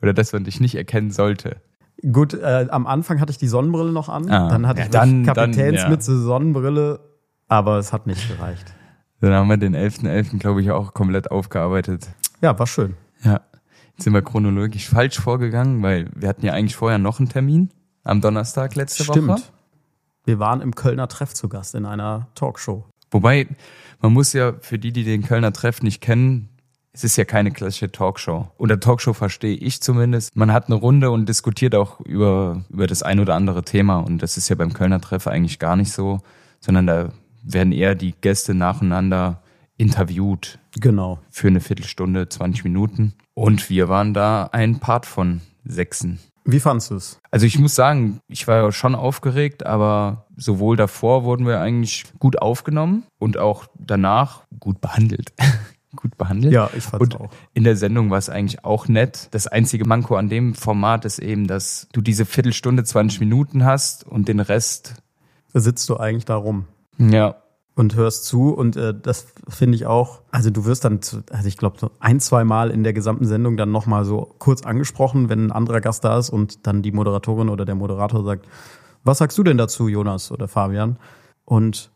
[0.00, 1.56] oder dass man dich nicht erkennen sollte.
[2.10, 4.90] Gut, äh, am Anfang hatte ich die Sonnenbrille noch an, ah, dann hatte ja, ich
[4.90, 6.18] dann, Kapitänsmütze, ja.
[6.18, 7.00] Sonnenbrille,
[7.48, 8.74] aber es hat nicht gereicht.
[9.20, 12.08] Dann haben wir den 11.11., .11., glaube ich, auch komplett aufgearbeitet.
[12.40, 12.96] Ja, war schön.
[13.22, 13.40] Ja.
[13.92, 17.70] Jetzt sind wir chronologisch falsch vorgegangen, weil wir hatten ja eigentlich vorher noch einen Termin
[18.02, 19.28] am Donnerstag letzte Stimmt.
[19.28, 19.42] Woche.
[20.24, 22.84] Wir waren im Kölner Treff zu Gast in einer Talkshow.
[23.12, 23.46] Wobei,
[24.00, 26.48] man muss ja für die, die den Kölner Treff nicht kennen,
[26.92, 28.48] es ist ja keine klassische Talkshow.
[28.56, 30.36] Unter Talkshow verstehe ich zumindest.
[30.36, 33.98] Man hat eine Runde und diskutiert auch über, über das ein oder andere Thema.
[33.98, 36.20] Und das ist ja beim Kölner Treffer eigentlich gar nicht so,
[36.60, 39.42] sondern da werden eher die Gäste nacheinander
[39.78, 40.58] interviewt.
[40.78, 41.18] Genau.
[41.30, 43.14] Für eine Viertelstunde, 20 Minuten.
[43.34, 46.20] Und wir waren da ein Part von Sechsen.
[46.44, 47.20] Wie fandest du es?
[47.30, 52.04] Also ich muss sagen, ich war ja schon aufgeregt, aber sowohl davor wurden wir eigentlich
[52.18, 55.32] gut aufgenommen und auch danach gut behandelt.
[55.94, 56.52] gut behandelt.
[56.52, 57.30] Ja, ich fand's Und auch.
[57.54, 59.28] in der Sendung war es eigentlich auch nett.
[59.32, 64.06] Das einzige Manko an dem Format ist eben, dass du diese Viertelstunde, 20 Minuten hast
[64.06, 64.94] und den Rest.
[65.52, 66.66] Da sitzt du eigentlich da rum.
[66.98, 67.36] Ja.
[67.74, 71.48] Und hörst zu und äh, das finde ich auch, also du wirst dann, zu, also
[71.48, 75.30] ich glaube so ein, zwei Mal in der gesamten Sendung dann nochmal so kurz angesprochen,
[75.30, 78.46] wenn ein anderer Gast da ist und dann die Moderatorin oder der Moderator sagt,
[79.04, 80.98] was sagst du denn dazu, Jonas oder Fabian?
[81.46, 81.90] Und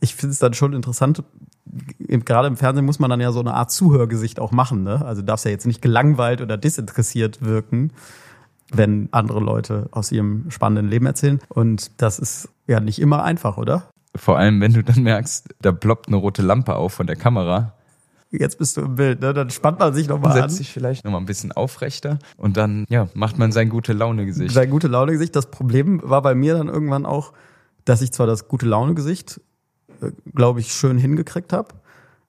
[0.00, 1.22] ich finde es dann schon interessant,
[1.98, 4.82] gerade im Fernsehen muss man dann ja so eine Art Zuhörgesicht auch machen.
[4.82, 5.04] Ne?
[5.04, 7.92] Also darfst ja jetzt nicht gelangweilt oder disinteressiert wirken,
[8.72, 11.40] wenn andere Leute aus ihrem spannenden Leben erzählen.
[11.48, 13.88] Und das ist ja nicht immer einfach, oder?
[14.16, 17.74] Vor allem, wenn du dann merkst, da ploppt eine rote Lampe auf von der Kamera.
[18.32, 19.34] Jetzt bist du im Bild, ne?
[19.34, 20.48] Dann spannt man sich nochmal an.
[20.48, 24.54] Setzt sich vielleicht nochmal ein bisschen aufrechter und dann, ja, macht man sein gute Laune-Gesicht.
[24.54, 25.34] Sein gute Laune-Gesicht.
[25.34, 27.32] Das Problem war bei mir dann irgendwann auch,
[27.84, 29.40] dass ich zwar das gute Laune-Gesicht
[30.34, 31.74] glaube ich, schön hingekriegt habe.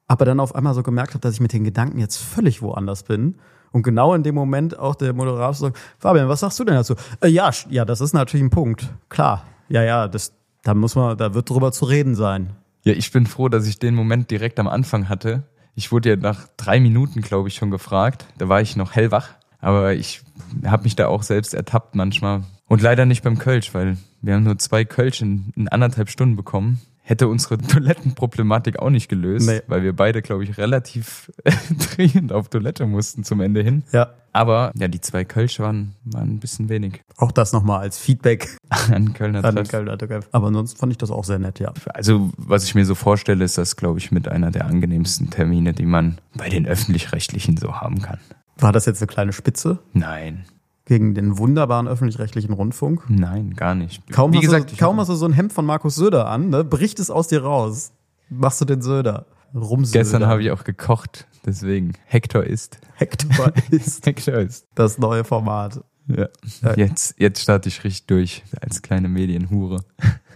[0.07, 3.03] Aber dann auf einmal so gemerkt habe, dass ich mit den Gedanken jetzt völlig woanders
[3.03, 3.35] bin.
[3.71, 6.95] Und genau in dem Moment auch der Moderator sagt, Fabian, was sagst du denn dazu?
[7.21, 8.89] Äh, ja, ja, das ist natürlich ein Punkt.
[9.07, 9.45] Klar.
[9.69, 12.49] Ja, ja, das, da muss man, da wird drüber zu reden sein.
[12.83, 15.43] Ja, ich bin froh, dass ich den Moment direkt am Anfang hatte.
[15.75, 18.25] Ich wurde ja nach drei Minuten, glaube ich, schon gefragt.
[18.37, 19.29] Da war ich noch hellwach.
[19.59, 20.23] Aber ich
[20.65, 22.43] habe mich da auch selbst ertappt manchmal.
[22.67, 26.35] Und leider nicht beim Kölsch, weil wir haben nur zwei Kölsch in, in anderthalb Stunden
[26.35, 26.81] bekommen.
[27.03, 27.57] Hätte unsere
[28.05, 29.61] Toilettenproblematik auch nicht gelöst, Nee.
[29.67, 31.31] weil wir beide, glaube ich, relativ
[31.95, 33.83] dringend auf Toilette mussten zum Ende hin.
[33.91, 34.13] Ja.
[34.33, 38.55] Aber ja, die zwei Kölsch waren, waren ein bisschen wenig Auch das nochmal als Feedback
[38.69, 39.67] an Kölner an Treff.
[39.67, 40.29] Kölner Treff.
[40.31, 41.73] Aber ansonsten fand ich das auch sehr nett, ja.
[41.93, 45.73] Also, was ich mir so vorstelle, ist das, glaube ich, mit einer der angenehmsten Termine,
[45.73, 48.19] die man bei den Öffentlich-Rechtlichen so haben kann.
[48.57, 50.45] War das jetzt eine kleine Spitze Nein,
[50.91, 53.09] gegen den wunderbaren öffentlich-rechtlichen Rundfunk?
[53.09, 54.05] nein, gar nicht.
[54.11, 56.49] Kaum, Wie hast, gesagt, du, kaum hast du so ein Hemd von Markus Söder an,
[56.49, 56.65] ne?
[56.65, 57.93] bricht es aus dir raus.
[58.29, 59.25] Machst du den Söder.
[59.55, 59.99] Rumsöder.
[59.99, 61.93] gestern habe ich auch gekocht, deswegen.
[62.03, 62.77] Hector ist.
[62.95, 64.67] Hector ist Hector ist.
[64.75, 65.79] das neue Format.
[66.07, 66.27] Ja.
[66.61, 66.75] Ja.
[66.75, 69.85] Jetzt, jetzt starte ich richtig durch als kleine Medienhure.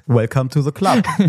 [0.05, 1.03] Welcome to the club.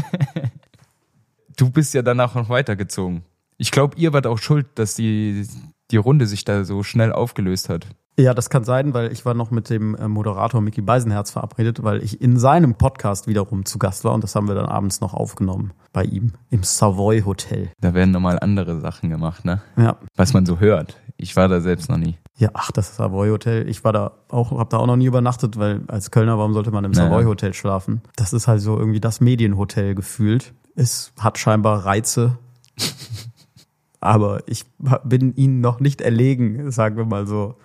[1.57, 3.23] Du bist ja danach noch weitergezogen.
[3.57, 5.49] Ich glaube, ihr wart auch schuld, dass die,
[5.91, 7.87] die Runde sich da so schnell aufgelöst hat.
[8.19, 11.83] Ja, das kann sein, weil ich war noch mit dem äh, Moderator Mickey Beisenherz verabredet,
[11.83, 15.01] weil ich in seinem Podcast wiederum zu Gast war und das haben wir dann abends
[15.01, 17.71] noch aufgenommen bei ihm im Savoy Hotel.
[17.81, 19.61] Da werden nochmal andere Sachen gemacht, ne?
[19.77, 19.97] Ja.
[20.15, 20.97] Was man so hört.
[21.19, 22.17] Ich war da selbst noch nie.
[22.39, 23.69] Ja, ach, das Savoy Hotel.
[23.69, 26.71] Ich war da auch, hab da auch noch nie übernachtet, weil als Kölner, warum sollte
[26.71, 27.09] man im Naja.
[27.09, 28.03] Savoy Hotel schlafen?
[28.17, 30.55] Das ist halt so irgendwie das Medienhotel gefühlt.
[30.75, 32.39] Es hat scheinbar Reize.
[34.01, 34.65] Aber ich
[35.05, 37.57] bin ihnen noch nicht erlegen, sagen wir mal so.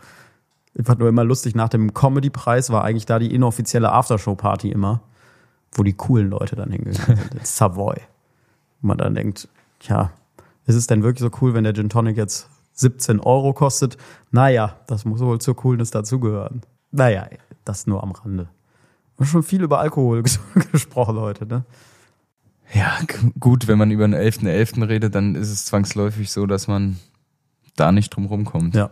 [0.73, 5.01] Ich fand nur immer lustig, nach dem Comedy-Preis war eigentlich da die inoffizielle Aftershow-Party immer,
[5.73, 7.33] wo die coolen Leute dann hingegangen sind.
[7.39, 7.95] In Savoy.
[8.81, 9.47] Und man dann denkt,
[9.81, 10.11] ja,
[10.65, 13.97] ist es denn wirklich so cool, wenn der Gin Tonic jetzt 17 Euro kostet?
[14.31, 16.61] Naja, das muss wohl zur Coolness dazugehören.
[16.91, 17.27] Naja,
[17.65, 18.47] das nur am Rande.
[19.17, 20.39] Wir haben schon viel über Alkohol ges-
[20.71, 21.65] gesprochen heute, ne?
[22.73, 22.97] Ja,
[23.39, 24.87] gut, wenn man über den 11.11.
[24.87, 26.97] redet, dann ist es zwangsläufig so, dass man
[27.75, 28.75] da nicht drum rumkommt.
[28.75, 28.91] Ja.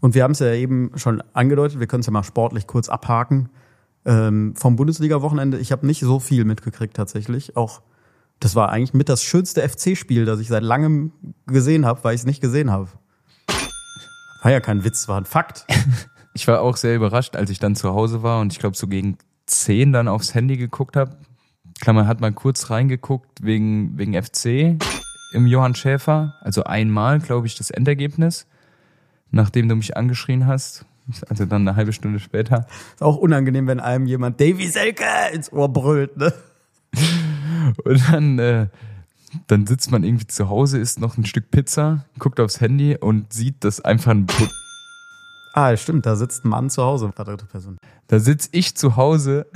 [0.00, 2.88] Und wir haben es ja eben schon angedeutet, wir können es ja mal sportlich kurz
[2.88, 3.48] abhaken.
[4.04, 7.56] Ähm, vom Bundesliga-Wochenende, ich habe nicht so viel mitgekriegt tatsächlich.
[7.56, 7.82] Auch
[8.40, 11.12] das war eigentlich mit das schönste FC-Spiel, das ich seit langem
[11.46, 12.88] gesehen habe, weil ich es nicht gesehen habe.
[14.42, 15.66] War ja kein Witz, war ein Fakt.
[16.34, 18.86] Ich war auch sehr überrascht, als ich dann zu Hause war und ich glaube so
[18.86, 21.16] gegen 10 dann aufs Handy geguckt habe.
[21.80, 24.78] Klammer hat mal kurz reingeguckt wegen, wegen FC
[25.32, 26.36] im Johann Schäfer.
[26.40, 28.46] Also einmal, glaube ich, das Endergebnis,
[29.30, 30.84] nachdem du mich angeschrien hast.
[31.28, 32.66] Also dann eine halbe Stunde später.
[32.94, 36.34] Ist auch unangenehm, wenn einem jemand Davy Selke ins Ohr brüllt, ne?
[37.84, 38.66] Und dann, äh,
[39.46, 43.32] dann sitzt man irgendwie zu Hause, isst noch ein Stück Pizza, guckt aufs Handy und
[43.32, 44.44] sieht, dass einfach ein Pu
[45.54, 47.78] Ah, stimmt, da sitzt ein Mann zu Hause, war dritte Person.
[48.06, 49.46] Da sitz ich zu Hause,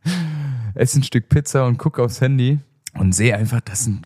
[0.74, 2.60] esse ein Stück Pizza und gucke aufs Handy
[2.94, 4.02] und sehe einfach, dass ein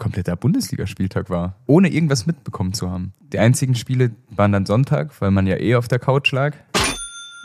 [0.00, 3.12] kompletter Bundesligaspieltag war, ohne irgendwas mitbekommen zu haben.
[3.32, 6.56] Die einzigen Spiele waren dann Sonntag, weil man ja eh auf der Couch lag.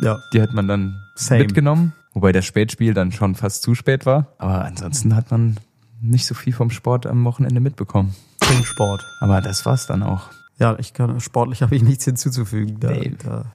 [0.02, 0.18] Ja.
[0.34, 1.41] Die hat man dann Same.
[1.41, 4.34] mitgenommen, wobei das Spätspiel dann schon fast zu spät war.
[4.39, 5.58] Aber ansonsten hat man
[6.02, 8.15] nicht so viel vom Sport am Wochenende mitbekommen.
[8.63, 9.06] Sport.
[9.22, 10.30] Aber das war's dann auch.
[10.58, 12.80] Ja, ich kann, sportlich habe ich nichts hinzuzufügen.
[12.80, 13.13] Da, Nee.
[13.24, 13.54] da.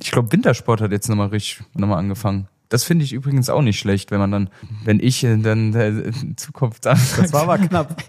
[0.00, 2.48] Ich glaube, Wintersport hat jetzt nochmal richtig nochmal angefangen.
[2.72, 4.50] Das finde ich übrigens auch nicht schlecht, wenn man dann,
[4.84, 8.02] wenn ich dann in Zukunft Das war aber knapp.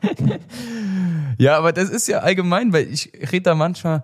[1.37, 4.03] Ja, aber das ist ja allgemein, weil ich rede da manchmal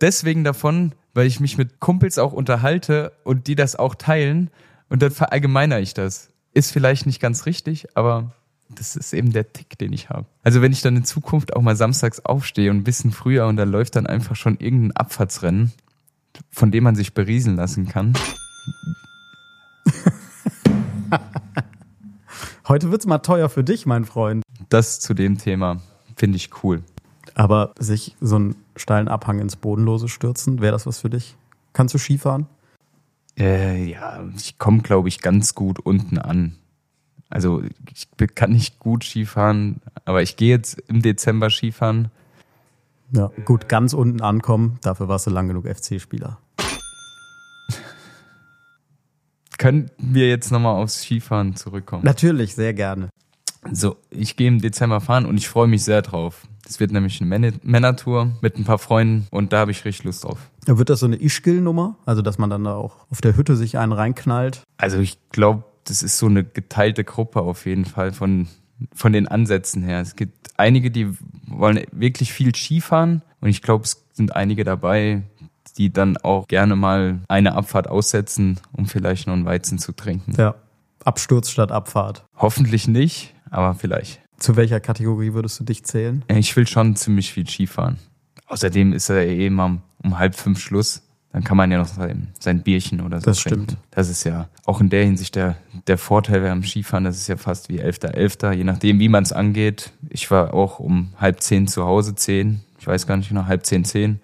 [0.00, 4.50] deswegen davon, weil ich mich mit Kumpels auch unterhalte und die das auch teilen
[4.88, 6.30] und dann verallgemeiner ich das.
[6.54, 8.32] Ist vielleicht nicht ganz richtig, aber
[8.70, 10.26] das ist eben der Tick, den ich habe.
[10.42, 13.56] Also wenn ich dann in Zukunft auch mal samstags aufstehe und ein bisschen früher und
[13.56, 15.70] da läuft dann einfach schon irgendein Abfahrtsrennen,
[16.50, 18.14] von dem man sich berieseln lassen kann.
[22.68, 24.42] Heute wird's mal teuer für dich, mein Freund.
[24.68, 25.80] Das zu dem Thema
[26.16, 26.82] finde ich cool.
[27.34, 31.36] Aber sich so einen steilen Abhang ins Bodenlose stürzen, wäre das was für dich?
[31.72, 32.46] Kannst du Skifahren?
[33.38, 36.56] Äh, ja, ich komme, glaube ich, ganz gut unten an.
[37.28, 42.10] Also ich kann nicht gut Skifahren, aber ich gehe jetzt im Dezember Skifahren.
[43.10, 43.32] Ja.
[43.44, 46.38] Gut, ganz unten ankommen, dafür warst du lang genug FC-Spieler.
[49.64, 52.04] Können wir jetzt nochmal aufs Skifahren zurückkommen?
[52.04, 53.08] Natürlich, sehr gerne.
[53.72, 56.46] So, ich gehe im Dezember fahren und ich freue mich sehr drauf.
[56.68, 60.04] Es wird nämlich eine Männer- Männertour mit ein paar Freunden und da habe ich richtig
[60.04, 60.50] Lust drauf.
[60.68, 61.96] Ja, wird das so eine Ischgl-Nummer?
[62.04, 64.64] Also, dass man dann da auch auf der Hütte sich einen reinknallt?
[64.76, 68.48] Also ich glaube, das ist so eine geteilte Gruppe auf jeden Fall von
[68.94, 70.00] von den Ansätzen her.
[70.02, 71.08] Es gibt einige, die
[71.46, 75.22] wollen wirklich viel Skifahren und ich glaube, es sind einige dabei,
[75.78, 80.32] die dann auch gerne mal eine Abfahrt aussetzen, um vielleicht noch einen Weizen zu trinken.
[80.36, 80.54] Ja.
[81.04, 82.24] Absturz statt Abfahrt.
[82.36, 84.20] Hoffentlich nicht, aber vielleicht.
[84.38, 86.24] Zu welcher Kategorie würdest du dich zählen?
[86.28, 87.98] Ich will schon ziemlich viel Skifahren.
[88.46, 91.02] Außerdem ist er eh immer um halb fünf Schluss.
[91.32, 93.64] Dann kann man ja noch sein, sein Bierchen oder so Das trinken.
[93.64, 93.76] stimmt.
[93.90, 95.56] Das ist ja auch in der Hinsicht der,
[95.88, 97.04] der Vorteil beim Skifahren.
[97.04, 99.92] Das ist ja fast wie Elfter, Elfter, je nachdem, wie man es angeht.
[100.10, 102.60] Ich war auch um halb zehn zu Hause, zehn.
[102.78, 104.20] Ich weiß gar nicht genau, halb zehn, zehn.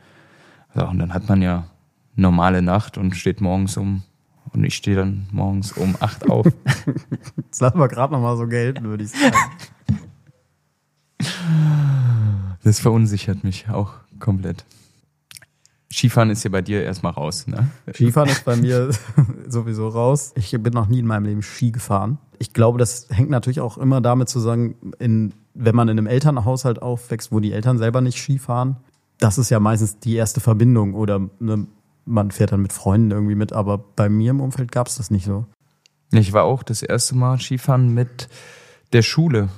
[0.74, 1.66] Ja, und dann hat man ja
[2.14, 4.02] normale Nacht und steht morgens um,
[4.52, 6.46] und ich stehe dann morgens um acht auf.
[7.36, 9.36] Jetzt lassen wir gerade noch mal so gelten, würde ich sagen.
[12.62, 14.64] Das verunsichert mich auch komplett.
[15.92, 17.68] Skifahren ist ja bei dir erstmal raus, ne?
[17.92, 18.90] Skifahren ist bei mir
[19.48, 20.32] sowieso raus.
[20.36, 22.18] Ich bin noch nie in meinem Leben Ski gefahren.
[22.38, 26.80] Ich glaube, das hängt natürlich auch immer damit zusammen, in, wenn man in einem Elternhaushalt
[26.80, 28.76] aufwächst, wo die Eltern selber nicht Ski fahren.
[29.20, 31.66] Das ist ja meistens die erste Verbindung oder ne,
[32.04, 33.52] man fährt dann mit Freunden irgendwie mit.
[33.52, 35.46] Aber bei mir im Umfeld gab es das nicht so.
[36.12, 38.28] Ich war auch das erste Mal Skifahren mit
[38.92, 39.48] der Schule.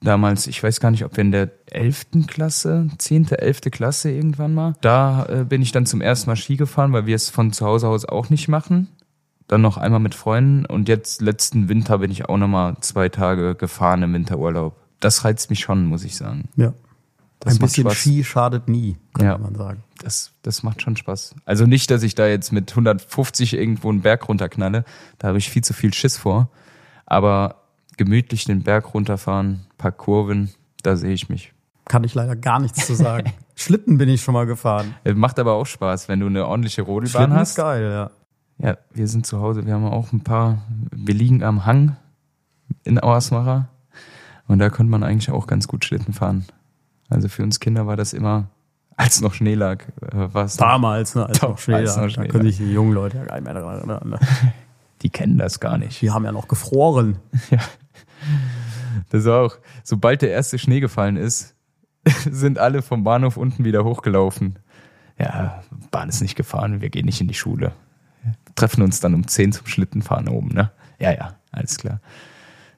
[0.00, 2.26] Damals, ich weiß gar nicht, ob wir in der 11.
[2.26, 3.60] Klasse, 10., 11.
[3.70, 4.74] Klasse irgendwann mal.
[4.80, 7.66] Da äh, bin ich dann zum ersten Mal Ski gefahren, weil wir es von zu
[7.66, 8.88] Hause aus auch nicht machen.
[9.46, 13.10] Dann noch einmal mit Freunden und jetzt letzten Winter bin ich auch noch mal zwei
[13.10, 14.76] Tage gefahren im Winterurlaub.
[14.98, 16.48] Das reizt mich schon, muss ich sagen.
[16.56, 16.72] Ja.
[17.44, 17.96] Das Ein bisschen Spaß.
[17.96, 19.38] Ski schadet nie, könnte Ja.
[19.38, 19.82] man sagen.
[20.02, 21.34] Das, das macht schon Spaß.
[21.44, 24.84] Also nicht, dass ich da jetzt mit 150 irgendwo einen Berg runterknalle.
[25.18, 26.50] Da habe ich viel zu viel Schiss vor.
[27.06, 27.56] Aber
[27.96, 30.50] gemütlich den Berg runterfahren, paar Kurven,
[30.82, 31.52] da sehe ich mich.
[31.86, 33.32] Kann ich leider gar nichts zu sagen.
[33.56, 34.94] Schlitten bin ich schon mal gefahren.
[35.04, 37.56] Äh, Macht aber auch Spaß, wenn du eine ordentliche Rodelbahn Schlitten ist hast.
[37.56, 38.10] geil, ja.
[38.68, 40.62] Ja, wir sind zu Hause, wir haben auch ein paar,
[40.94, 41.96] wir liegen am Hang
[42.84, 43.68] in Auersmacher
[44.46, 46.44] und da konnte man eigentlich auch ganz gut Schlitten fahren.
[47.12, 48.48] Also für uns Kinder war das immer,
[48.96, 52.00] als noch Schnee lag, äh, war es Damals, ne, als noch Schnee Als da.
[52.02, 52.52] noch Da Schnee können lag.
[52.54, 54.08] sich die jungen Leute ja gar nicht mehr daran erinnern.
[54.10, 54.18] Ne?
[55.02, 56.00] die kennen das gar nicht.
[56.00, 57.18] Die haben ja noch gefroren.
[59.10, 61.54] Das war auch, sobald der erste Schnee gefallen ist,
[62.30, 64.58] sind alle vom Bahnhof unten wieder hochgelaufen.
[65.18, 67.72] Ja, Bahn ist nicht gefahren, wir gehen nicht in die Schule.
[68.22, 70.70] Wir treffen uns dann um 10 zum Schlittenfahren oben, ne?
[70.98, 72.00] Ja, ja, alles klar.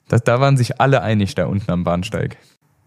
[0.07, 2.37] Das, da waren sich alle einig da unten am Bahnsteig.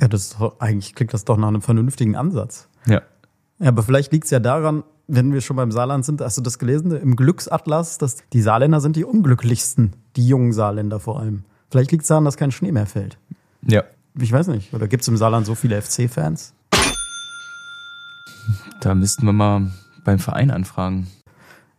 [0.00, 2.68] Ja, das ist doch, eigentlich klingt das doch nach einem vernünftigen Ansatz.
[2.86, 3.02] Ja.
[3.58, 6.42] Ja, aber vielleicht liegt es ja daran, wenn wir schon beim Saarland sind, hast du
[6.42, 11.44] das gelesen im Glücksatlas, dass die Saarländer sind die unglücklichsten, die jungen Saarländer vor allem.
[11.70, 13.18] Vielleicht liegt es daran, dass kein Schnee mehr fällt.
[13.66, 13.82] Ja.
[14.20, 14.72] Ich weiß nicht.
[14.74, 16.54] Oder gibt es im Saarland so viele FC-Fans?
[18.80, 19.70] Da müssten wir mal
[20.04, 21.08] beim Verein anfragen.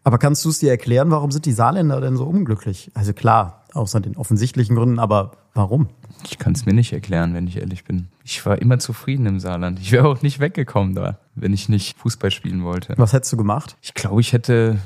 [0.03, 2.91] Aber kannst du es dir erklären, warum sind die Saarländer denn so unglücklich?
[2.93, 5.89] Also klar, außer den offensichtlichen Gründen, aber warum?
[6.25, 8.07] Ich kann es mir nicht erklären, wenn ich ehrlich bin.
[8.23, 9.79] Ich war immer zufrieden im Saarland.
[9.79, 12.93] Ich wäre auch nicht weggekommen da, wenn ich nicht Fußball spielen wollte.
[12.97, 13.77] Was hättest du gemacht?
[13.81, 14.79] Ich glaube, ich hätte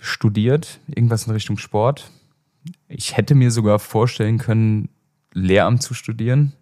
[0.00, 2.10] studiert, irgendwas in Richtung Sport.
[2.88, 4.88] Ich hätte mir sogar vorstellen können,
[5.32, 6.52] Lehramt zu studieren.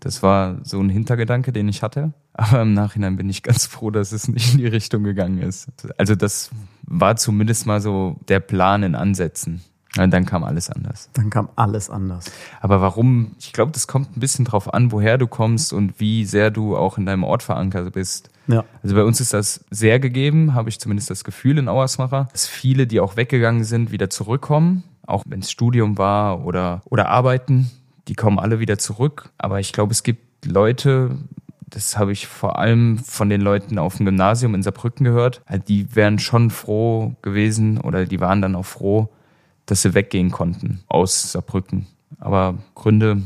[0.00, 2.12] Das war so ein Hintergedanke, den ich hatte.
[2.32, 5.68] Aber im Nachhinein bin ich ganz froh, dass es nicht in die Richtung gegangen ist.
[5.98, 6.50] Also das
[6.82, 9.62] war zumindest mal so der Plan in Ansätzen.
[9.96, 11.08] Und dann kam alles anders.
[11.12, 12.30] Dann kam alles anders.
[12.60, 13.36] Aber warum?
[13.38, 16.76] Ich glaube, das kommt ein bisschen drauf an, woher du kommst und wie sehr du
[16.76, 18.30] auch in deinem Ort verankert bist.
[18.48, 18.64] Ja.
[18.82, 22.46] Also bei uns ist das sehr gegeben, habe ich zumindest das Gefühl in Auersmacher, dass
[22.46, 27.70] viele, die auch weggegangen sind, wieder zurückkommen, auch wenn es Studium war oder, oder Arbeiten,
[28.08, 29.30] die kommen alle wieder zurück.
[29.38, 31.16] Aber ich glaube, es gibt Leute,
[31.70, 35.68] das habe ich vor allem von den Leuten auf dem Gymnasium in Saarbrücken gehört, halt,
[35.68, 39.08] die wären schon froh gewesen oder die waren dann auch froh,
[39.66, 41.86] dass sie weggehen konnten aus Saarbrücken.
[42.18, 43.22] Aber Gründe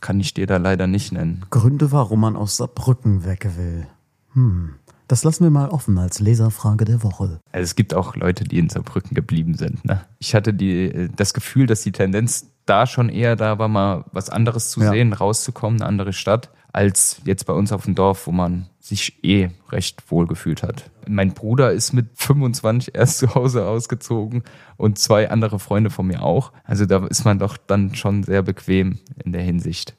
[0.00, 1.44] kann ich dir da leider nicht nennen.
[1.50, 3.86] Gründe, warum man aus Saarbrücken weg will.
[4.34, 4.74] Hm.
[5.08, 7.40] Das lassen wir mal offen als Leserfrage der Woche.
[7.52, 9.84] Also es gibt auch Leute, die in Saarbrücken geblieben sind.
[9.84, 10.00] Ne?
[10.18, 14.30] Ich hatte die, das Gefühl, dass die Tendenz da schon eher da war, mal was
[14.30, 14.90] anderes zu Ja.
[14.90, 19.22] sehen, rauszukommen, eine andere Stadt, als jetzt bei uns auf dem Dorf, wo man sich
[19.24, 20.90] eh recht wohl gefühlt hat.
[21.06, 24.42] Mein Bruder ist mit 25 erst zu Hause ausgezogen
[24.76, 26.52] und zwei andere Freunde von mir auch.
[26.64, 29.94] Also da ist man doch dann schon sehr bequem in der Hinsicht.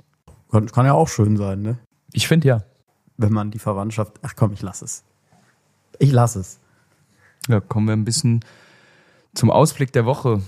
[0.52, 1.78] Kann, kann ja auch schön sein, ne?
[2.12, 2.64] Ich finde ja.
[3.18, 4.20] Wenn man die Verwandtschaft.
[4.24, 5.04] Ach komm, ich lass es.
[6.00, 6.60] Ich lass es.
[7.48, 8.44] Ja, kommen wir ein bisschen
[9.34, 10.42] zum Ausblick der Woche.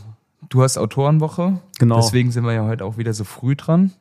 [0.50, 1.60] Du hast Autorenwoche.
[1.80, 1.98] Genau.
[1.98, 3.94] Deswegen sind wir ja heute auch wieder so früh dran.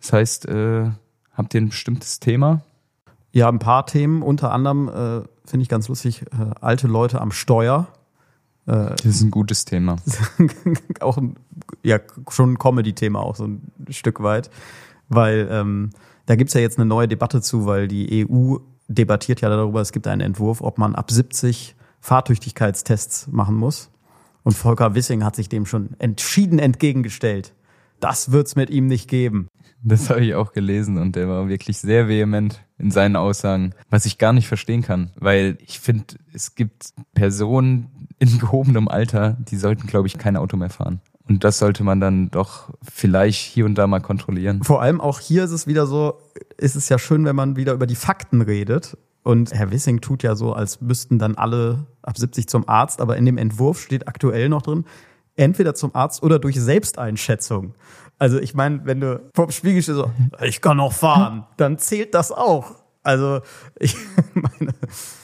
[0.00, 0.90] Das heißt, äh,
[1.32, 2.62] habt ihr ein bestimmtes Thema?
[3.32, 4.22] Ja, ein paar Themen.
[4.22, 7.88] Unter anderem äh, finde ich ganz lustig, äh, alte Leute am Steuer.
[8.64, 9.96] Das ist ein gutes Thema.
[11.00, 11.34] auch ein,
[11.82, 11.98] ja,
[12.30, 14.50] schon ein Comedy-Thema auch so ein Stück weit.
[15.08, 15.90] weil ähm,
[16.26, 18.58] da gibt's ja jetzt eine neue Debatte zu, weil die EU
[18.88, 23.90] debattiert ja darüber, es gibt einen Entwurf, ob man ab 70 Fahrtüchtigkeitstests machen muss.
[24.42, 27.54] Und Volker Wissing hat sich dem schon entschieden entgegengestellt.
[28.02, 29.46] Das wird's mit ihm nicht geben.
[29.84, 34.06] Das habe ich auch gelesen und der war wirklich sehr vehement in seinen Aussagen, was
[34.06, 39.56] ich gar nicht verstehen kann, weil ich finde, es gibt Personen in gehobenem Alter, die
[39.56, 41.00] sollten, glaube ich, kein Auto mehr fahren.
[41.28, 44.64] Und das sollte man dann doch vielleicht hier und da mal kontrollieren.
[44.64, 46.14] Vor allem auch hier ist es wieder so,
[46.56, 48.98] ist es ja schön, wenn man wieder über die Fakten redet.
[49.22, 53.16] Und Herr Wissing tut ja so, als müssten dann alle ab 70 zum Arzt, aber
[53.16, 54.84] in dem Entwurf steht aktuell noch drin,
[55.36, 57.74] entweder zum Arzt oder durch Selbsteinschätzung.
[58.18, 60.10] Also ich meine, wenn du vom Spiegel stehst so,
[60.42, 62.76] ich kann noch fahren, dann zählt das auch.
[63.02, 63.40] Also
[63.78, 63.96] ich
[64.34, 64.72] meine.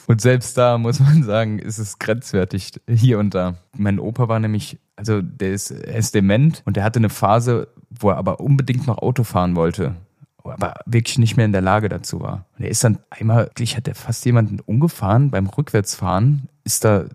[0.07, 3.55] Und selbst da muss man sagen, ist es grenzwertig hier und da.
[3.77, 7.69] Mein Opa war nämlich, also der ist, er ist dement und der hatte eine Phase,
[7.89, 9.95] wo er aber unbedingt noch Auto fahren wollte
[10.43, 12.45] aber wirklich nicht mehr in der Lage dazu war.
[12.57, 17.05] Und er ist dann einmal, wirklich hat er fast jemanden umgefahren beim Rückwärtsfahren, ist da,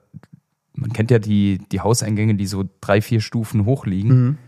[0.74, 4.38] man kennt ja die, die Hauseingänge, die so drei, vier Stufen hoch liegen, mhm.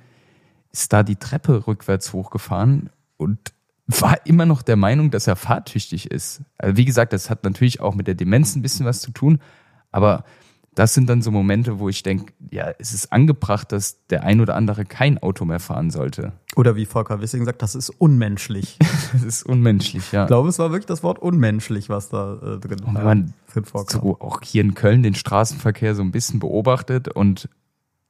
[0.72, 3.38] ist da die Treppe rückwärts hochgefahren und
[3.86, 6.42] war immer noch der Meinung, dass er fahrtüchtig ist.
[6.58, 9.38] Also wie gesagt, das hat natürlich auch mit der Demenz ein bisschen was zu tun,
[9.92, 10.24] aber
[10.76, 14.42] das sind dann so Momente, wo ich denke, ja, es ist angebracht, dass der ein
[14.42, 16.32] oder andere kein Auto mehr fahren sollte.
[16.54, 18.76] Oder wie Volker Wissing sagt, das ist unmenschlich.
[19.12, 20.24] das ist unmenschlich, ja.
[20.24, 22.94] Ich glaube, es war wirklich das Wort unmenschlich, was da äh, drin war.
[22.94, 23.34] Wenn man
[23.64, 27.48] so auch hier in Köln den Straßenverkehr so ein bisschen beobachtet und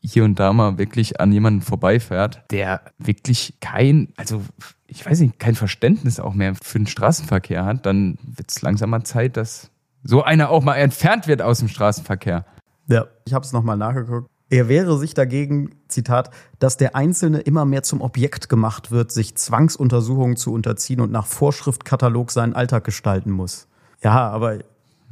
[0.01, 4.43] hier und da mal wirklich an jemanden vorbeifährt, der wirklich kein, also
[4.87, 8.91] ich weiß nicht, kein Verständnis auch mehr für den Straßenverkehr hat, dann wird es langsam
[8.91, 9.71] mal Zeit, dass
[10.05, 12.45] so einer auch mal entfernt wird aus dem Straßenverkehr.
[12.89, 14.31] Ja, ich habe es nochmal nachgeguckt.
[14.49, 16.31] Er wehre sich dagegen, Zitat,
[16.61, 21.27] dass der Einzelne immer mehr zum Objekt gemacht wird, sich Zwangsuntersuchungen zu unterziehen und nach
[21.27, 23.67] Vorschriftkatalog seinen Alltag gestalten muss.
[24.05, 24.59] Ja, aber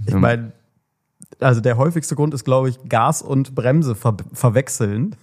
[0.06, 0.52] ich meine,
[1.40, 5.16] also der häufigste Grund ist, glaube ich, Gas und Bremse ver verwechseln.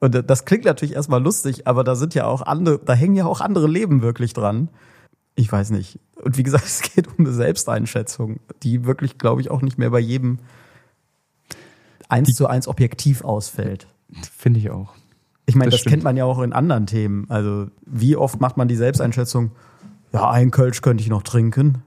[0.00, 3.24] Und das klingt natürlich erstmal lustig, aber da sind ja auch andere, da hängen ja
[3.24, 4.68] auch andere Leben wirklich dran.
[5.34, 5.98] Ich weiß nicht.
[6.22, 9.90] Und wie gesagt, es geht um eine Selbsteinschätzung, die wirklich, glaube ich, auch nicht mehr
[9.90, 10.38] bei jedem
[12.08, 13.86] eins zu eins objektiv ausfällt.
[14.36, 14.92] Finde ich auch.
[15.46, 17.26] Ich meine, das, das kennt man ja auch in anderen Themen.
[17.28, 19.52] Also, wie oft macht man die Selbsteinschätzung,
[20.12, 21.82] ja, ein Kölsch könnte ich noch trinken.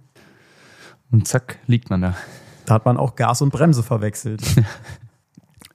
[1.11, 2.15] Und zack, liegt man da.
[2.65, 4.43] Da hat man auch Gas und Bremse verwechselt.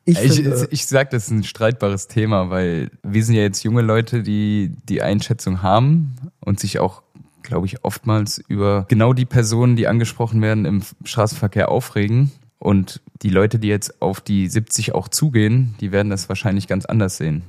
[0.05, 3.83] Ich, ich, ich sag, das ist ein streitbares Thema, weil wir sind ja jetzt junge
[3.83, 7.03] Leute, die die Einschätzung haben und sich auch,
[7.45, 12.33] glaube ich, oftmals über genau die Personen, die angesprochen werden, im Straßenverkehr aufregen.
[12.59, 16.85] Und die Leute, die jetzt auf die 70 auch zugehen, die werden das wahrscheinlich ganz
[16.85, 17.43] anders sehen.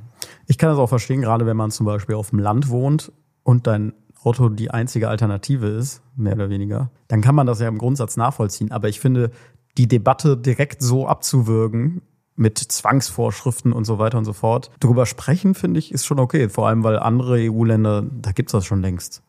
[0.45, 3.11] Ich kann das auch verstehen, gerade wenn man zum Beispiel auf dem Land wohnt
[3.43, 3.93] und dein
[4.25, 8.17] Auto die einzige Alternative ist, mehr oder weniger, dann kann man das ja im Grundsatz
[8.17, 8.71] nachvollziehen.
[8.71, 9.31] Aber ich finde,
[9.77, 12.01] die Debatte direkt so abzuwürgen,
[12.35, 16.49] mit Zwangsvorschriften und so weiter und so fort, darüber sprechen, finde ich, ist schon okay.
[16.49, 19.21] Vor allem, weil andere EU-Länder, da gibt's das schon längst.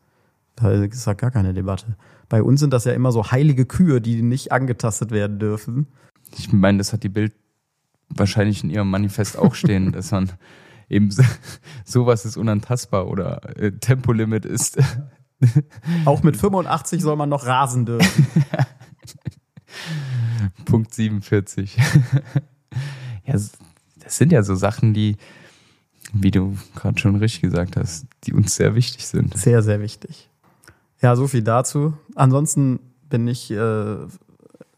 [0.55, 1.97] Da ist halt gar keine Debatte.
[2.29, 5.87] Bei uns sind das ja immer so heilige Kühe, die nicht angetastet werden dürfen.
[6.37, 7.33] Ich meine, das hat die Bild
[8.09, 10.31] wahrscheinlich in ihrem Manifest auch stehen, dass man
[10.89, 11.09] eben
[11.85, 14.77] sowas ist unantastbar oder äh, Tempolimit ist.
[16.05, 18.27] Auch mit 85 soll man noch rasen dürfen.
[20.65, 21.77] Punkt 47.
[23.25, 23.57] ja, das
[24.05, 25.17] sind ja so Sachen, die,
[26.13, 29.37] wie du gerade schon richtig gesagt hast, die uns sehr wichtig sind.
[29.37, 30.29] Sehr, sehr wichtig.
[31.01, 31.93] Ja, so viel dazu.
[32.15, 32.79] Ansonsten
[33.09, 33.97] bin ich äh,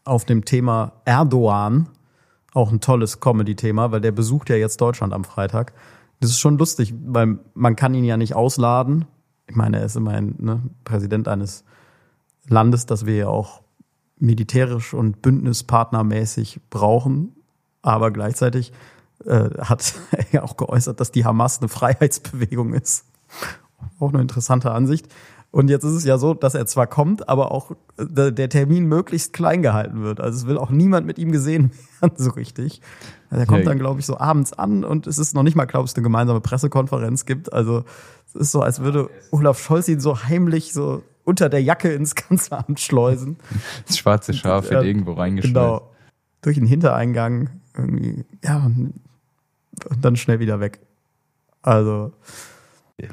[0.04, 1.88] auf dem Thema Erdogan
[2.54, 5.72] auch ein tolles Comedy-Thema, weil der besucht ja jetzt Deutschland am Freitag.
[6.20, 9.06] Das ist schon lustig, weil man kann ihn ja nicht ausladen.
[9.46, 11.64] Ich meine, er ist immerhin ne, Präsident eines
[12.48, 13.62] Landes, das wir ja auch
[14.18, 17.36] militärisch und bündnispartnermäßig brauchen.
[17.82, 18.72] Aber gleichzeitig
[19.24, 23.04] äh, hat er ja auch geäußert, dass die Hamas eine Freiheitsbewegung ist.
[24.00, 25.08] Auch eine interessante Ansicht.
[25.50, 28.84] Und jetzt ist es ja so, dass er zwar kommt, aber auch äh, der Termin
[28.84, 30.20] möglichst klein gehalten wird.
[30.20, 31.70] Also es will auch niemand mit ihm gesehen
[32.00, 32.82] werden, so richtig.
[33.30, 35.64] Also er kommt dann, glaube ich, so abends an und es ist noch nicht mal,
[35.64, 37.52] glaube ich, eine gemeinsame Pressekonferenz gibt.
[37.52, 37.84] Also
[38.26, 42.14] es ist so, als würde Olaf Scholz ihn so heimlich so unter der Jacke ins
[42.14, 43.36] Kanzleramt schleusen.
[43.86, 45.54] Das schwarze Schaf wird irgendwo reingeschleust.
[45.54, 45.90] Genau.
[46.42, 48.70] Durch den Hintereingang irgendwie, ja,
[49.88, 50.80] und dann schnell wieder weg.
[51.62, 52.12] Also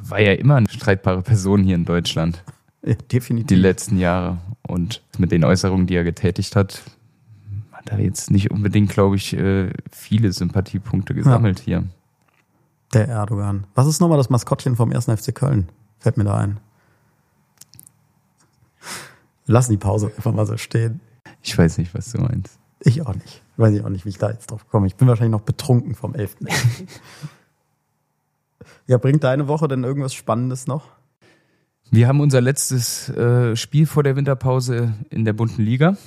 [0.02, 2.44] war ja immer eine streitbare Person hier in Deutschland.
[2.84, 3.48] Ja, definitiv.
[3.48, 4.38] Die letzten Jahre.
[4.68, 6.82] Und mit den Äußerungen, die er getätigt hat,
[7.72, 11.66] hat er jetzt nicht unbedingt, glaube ich, äh, viele Sympathiepunkte gesammelt ja.
[11.66, 11.84] hier.
[12.94, 13.68] Der Erdogan.
[13.76, 15.06] Was ist nochmal das Maskottchen vom 1.
[15.06, 15.70] FC Köln?
[16.00, 16.60] Fällt mir da ein.
[19.48, 21.02] Lassen die Pause einfach mal so stehen.
[21.42, 22.58] Ich weiß nicht, was du meinst.
[22.80, 23.44] Ich auch nicht.
[23.58, 24.88] Weiß ich auch nicht, wie ich da jetzt drauf komme.
[24.88, 26.38] Ich bin wahrscheinlich noch betrunken vom 11.
[28.88, 30.84] ja, bringt deine Woche denn irgendwas Spannendes noch?
[31.92, 35.98] Wir haben unser letztes äh, Spiel vor der Winterpause in der bunten Liga.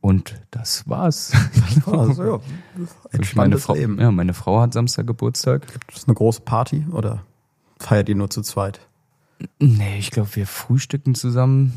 [0.00, 1.32] Und das war's.
[1.86, 2.40] Also, ja,
[2.74, 4.00] meine, entspanntes Frau, Leben.
[4.00, 5.64] ja, meine Frau hat Samstag Geburtstag.
[5.88, 7.24] Ist das eine große Party oder
[7.78, 8.80] feiert ihr nur zu zweit?
[9.58, 11.72] Nee, ich glaube, wir frühstücken zusammen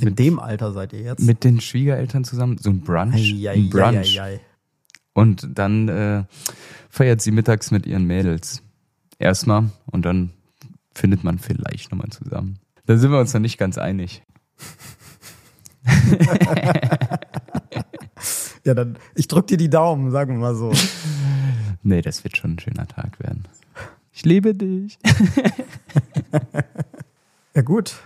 [0.00, 1.22] In dem Alter seid ihr jetzt?
[1.24, 2.58] mit den Schwiegereltern zusammen.
[2.58, 3.14] So ein Brunch.
[3.14, 4.20] Ei, ei, ein Brunch.
[4.20, 4.40] ei.
[5.14, 6.24] Und dann äh,
[6.90, 8.62] feiert sie mittags mit ihren Mädels.
[9.18, 10.30] Erstmal und dann
[10.94, 12.58] findet man vielleicht nochmal zusammen.
[12.86, 14.22] Da sind wir uns noch nicht ganz einig.
[18.64, 20.72] Ja, dann, ich drück dir die Daumen, sagen wir mal so.
[21.82, 23.44] Nee, das wird schon ein schöner Tag werden.
[24.12, 24.98] Ich liebe dich.
[27.54, 27.96] Ja, gut.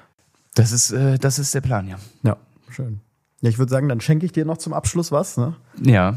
[0.54, 1.98] Das ist, äh, das ist der Plan, ja.
[2.22, 2.38] Ja,
[2.70, 3.00] schön.
[3.42, 5.36] Ja, ich würde sagen, dann schenke ich dir noch zum Abschluss was.
[5.36, 5.56] Ne?
[5.82, 6.16] Ja,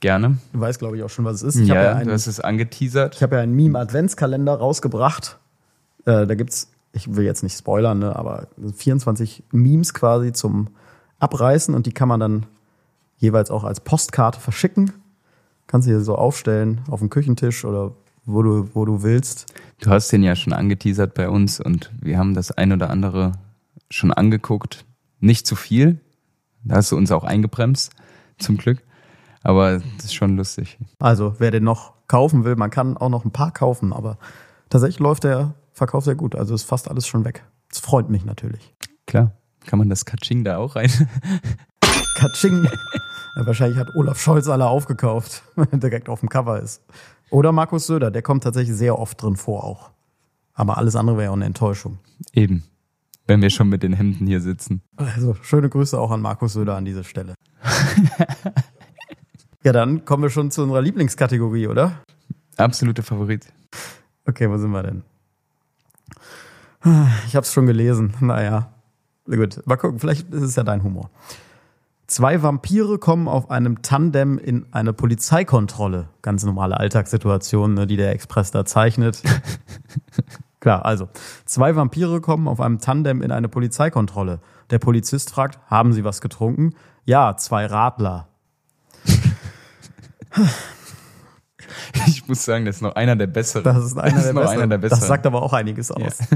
[0.00, 0.38] gerne.
[0.52, 1.56] Du weißt, glaube ich, auch schon, was es ist.
[1.56, 3.16] Ich habe ja, ja, du einen, hast es angeteasert.
[3.16, 5.38] ich hab ja einen Meme-Adventskalender rausgebracht.
[6.04, 10.68] Äh, da gibt's, ich will jetzt nicht spoilern, ne, aber 24 Memes quasi zum
[11.18, 12.46] Abreißen und die kann man dann
[13.16, 14.92] jeweils auch als Postkarte verschicken.
[15.66, 17.92] Kannst du hier so aufstellen auf dem Küchentisch oder
[18.24, 19.46] wo du, wo du willst.
[19.80, 23.32] Du hast den ja schon angeteasert bei uns und wir haben das ein oder andere
[23.90, 24.84] schon angeguckt.
[25.20, 26.00] Nicht zu viel.
[26.64, 27.92] Da hast du uns auch eingebremst,
[28.38, 28.82] zum Glück.
[29.48, 30.76] Aber das ist schon lustig.
[30.98, 34.18] Also, wer den noch kaufen will, man kann auch noch ein paar kaufen, aber
[34.68, 36.34] tatsächlich läuft der Verkauf sehr gut.
[36.36, 37.44] Also ist fast alles schon weg.
[37.70, 38.74] Das freut mich natürlich.
[39.06, 39.32] Klar.
[39.64, 40.90] Kann man das Katsching da auch rein?
[42.14, 42.62] Katsching.
[43.36, 46.82] Ja, wahrscheinlich hat Olaf Scholz alle aufgekauft, wenn er direkt auf dem Cover ist.
[47.30, 49.92] Oder Markus Söder, der kommt tatsächlich sehr oft drin vor auch.
[50.52, 52.00] Aber alles andere wäre ja auch eine Enttäuschung.
[52.34, 52.64] Eben.
[53.26, 54.82] Wenn wir schon mit den Hemden hier sitzen.
[54.96, 57.32] Also schöne Grüße auch an Markus Söder an dieser Stelle.
[59.64, 62.00] ja, dann kommen wir schon zu unserer Lieblingskategorie, oder?
[62.56, 63.46] Absolute Favorit.
[64.26, 65.02] Okay, wo sind wir denn?
[67.26, 68.14] Ich habe es schon gelesen.
[68.20, 68.72] Naja,
[69.26, 69.66] gut.
[69.66, 71.10] Mal gucken, vielleicht ist es ja dein Humor.
[72.06, 76.08] Zwei Vampire kommen auf einem Tandem in eine Polizeikontrolle.
[76.22, 79.22] Ganz normale Alltagssituation, ne, die der Express da zeichnet.
[80.60, 81.08] Klar, also.
[81.44, 84.40] Zwei Vampire kommen auf einem Tandem in eine Polizeikontrolle.
[84.70, 86.74] Der Polizist fragt, haben Sie was getrunken?
[87.04, 88.28] Ja, zwei Radler.
[92.06, 93.64] Ich muss sagen, das ist noch einer der besseren.
[93.64, 94.58] Das ist einer, der, noch besseren.
[94.62, 95.00] einer der besseren.
[95.00, 96.18] Das sagt aber auch einiges aus.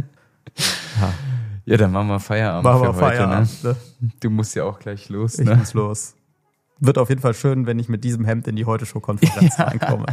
[1.65, 3.17] Ja, dann machen wir Feierabend Machen wir für heute.
[3.19, 3.77] Feierabend, Ne?
[4.01, 4.11] ne?
[4.19, 5.39] Du musst ja auch gleich los.
[5.39, 5.55] Ich Ne?
[5.55, 6.15] muss los.
[6.81, 10.07] Wird auf jeden Fall schön, wenn ich mit diesem Hemd in die Heute-Show-Konferenz reinkomme.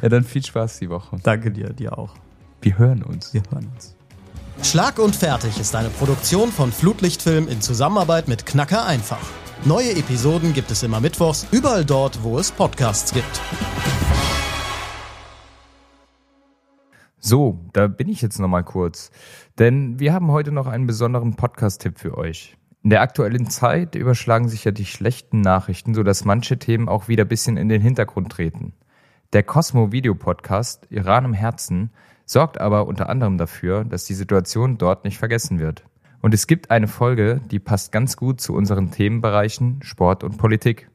[0.00, 1.16] Ja, dann viel Spaß die Woche.
[1.24, 2.14] Danke dir, dir auch.
[2.62, 3.34] Wir hören uns.
[3.34, 3.96] Wir hören uns.
[4.62, 9.18] Schlag und Fertig ist eine Produktion von Flutlichtfilm in Zusammenarbeit mit Knacker Einfach.
[9.62, 13.40] Neue Episoden gibt es immer mittwochs, überall dort, wo es Podcasts gibt.
[17.18, 19.10] So, da bin ich jetzt noch mal kurz.
[19.58, 22.58] Denn wir haben heute noch einen besonderen Podcast-Tipp für euch.
[22.82, 27.24] In der aktuellen Zeit überschlagen sich ja die schlechten Nachrichten, sodass manche Themen auch wieder
[27.24, 28.74] ein bisschen in den Hintergrund treten.
[29.32, 31.90] Der Cosmo-Video-Podcast Iran im Herzen
[32.26, 35.84] sorgt aber unter anderem dafür, dass die Situation dort nicht vergessen wird.
[36.24, 40.88] Und es gibt eine Folge, die passt ganz gut zu unseren Themenbereichen Sport und Politik.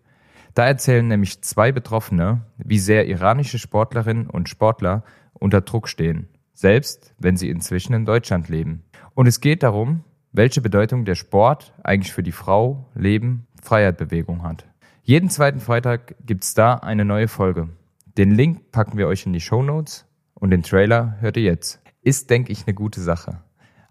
[0.55, 5.03] Da erzählen nämlich zwei Betroffene, wie sehr iranische Sportlerinnen und Sportler
[5.33, 8.81] unter Druck stehen, selbst wenn sie inzwischen in Deutschland leben.
[9.13, 14.65] Und es geht darum, welche Bedeutung der Sport eigentlich für die Frau, Leben, Freiheitbewegung hat.
[15.03, 17.69] Jeden zweiten Freitag gibt's da eine neue Folge.
[18.17, 21.81] Den Link packen wir euch in die Show Notes und den Trailer hört ihr jetzt.
[22.01, 23.43] Ist, denke ich, eine gute Sache.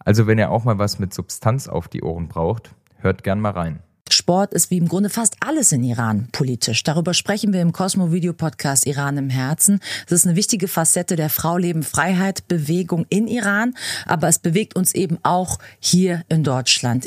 [0.04, 3.50] Also wenn ihr auch mal was mit Substanz auf die Ohren braucht, hört gern mal
[3.52, 3.80] rein.
[4.10, 6.82] Sport ist wie im Grunde fast alles in Iran politisch.
[6.82, 9.80] Darüber sprechen wir im Cosmo Video Podcast Iran im Herzen.
[10.06, 13.74] Es ist eine wichtige Facette der Frau Leben Freiheit Bewegung in Iran,
[14.06, 17.04] aber es bewegt uns eben auch hier in Deutschland.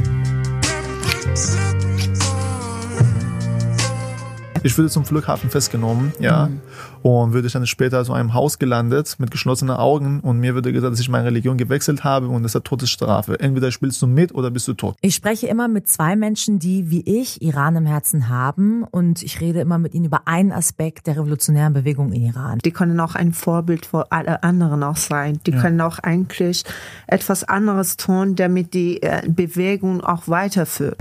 [4.64, 6.49] Ich wurde zum Flughafen festgenommen, ja,
[7.01, 10.93] und würde dann später so einem Haus gelandet mit geschlossenen Augen und mir wurde gesagt,
[10.93, 13.39] dass ich meine Religion gewechselt habe und das ist Todesstrafe.
[13.39, 14.95] Entweder spielst du mit oder bist du tot.
[15.01, 19.41] Ich spreche immer mit zwei Menschen, die wie ich Iran im Herzen haben und ich
[19.41, 22.59] rede immer mit ihnen über einen Aspekt der revolutionären Bewegung in Iran.
[22.59, 25.39] Die können auch ein Vorbild für alle anderen auch sein.
[25.47, 26.64] Die können auch eigentlich
[27.07, 30.97] etwas anderes tun, damit die äh, Bewegung auch weiterführt.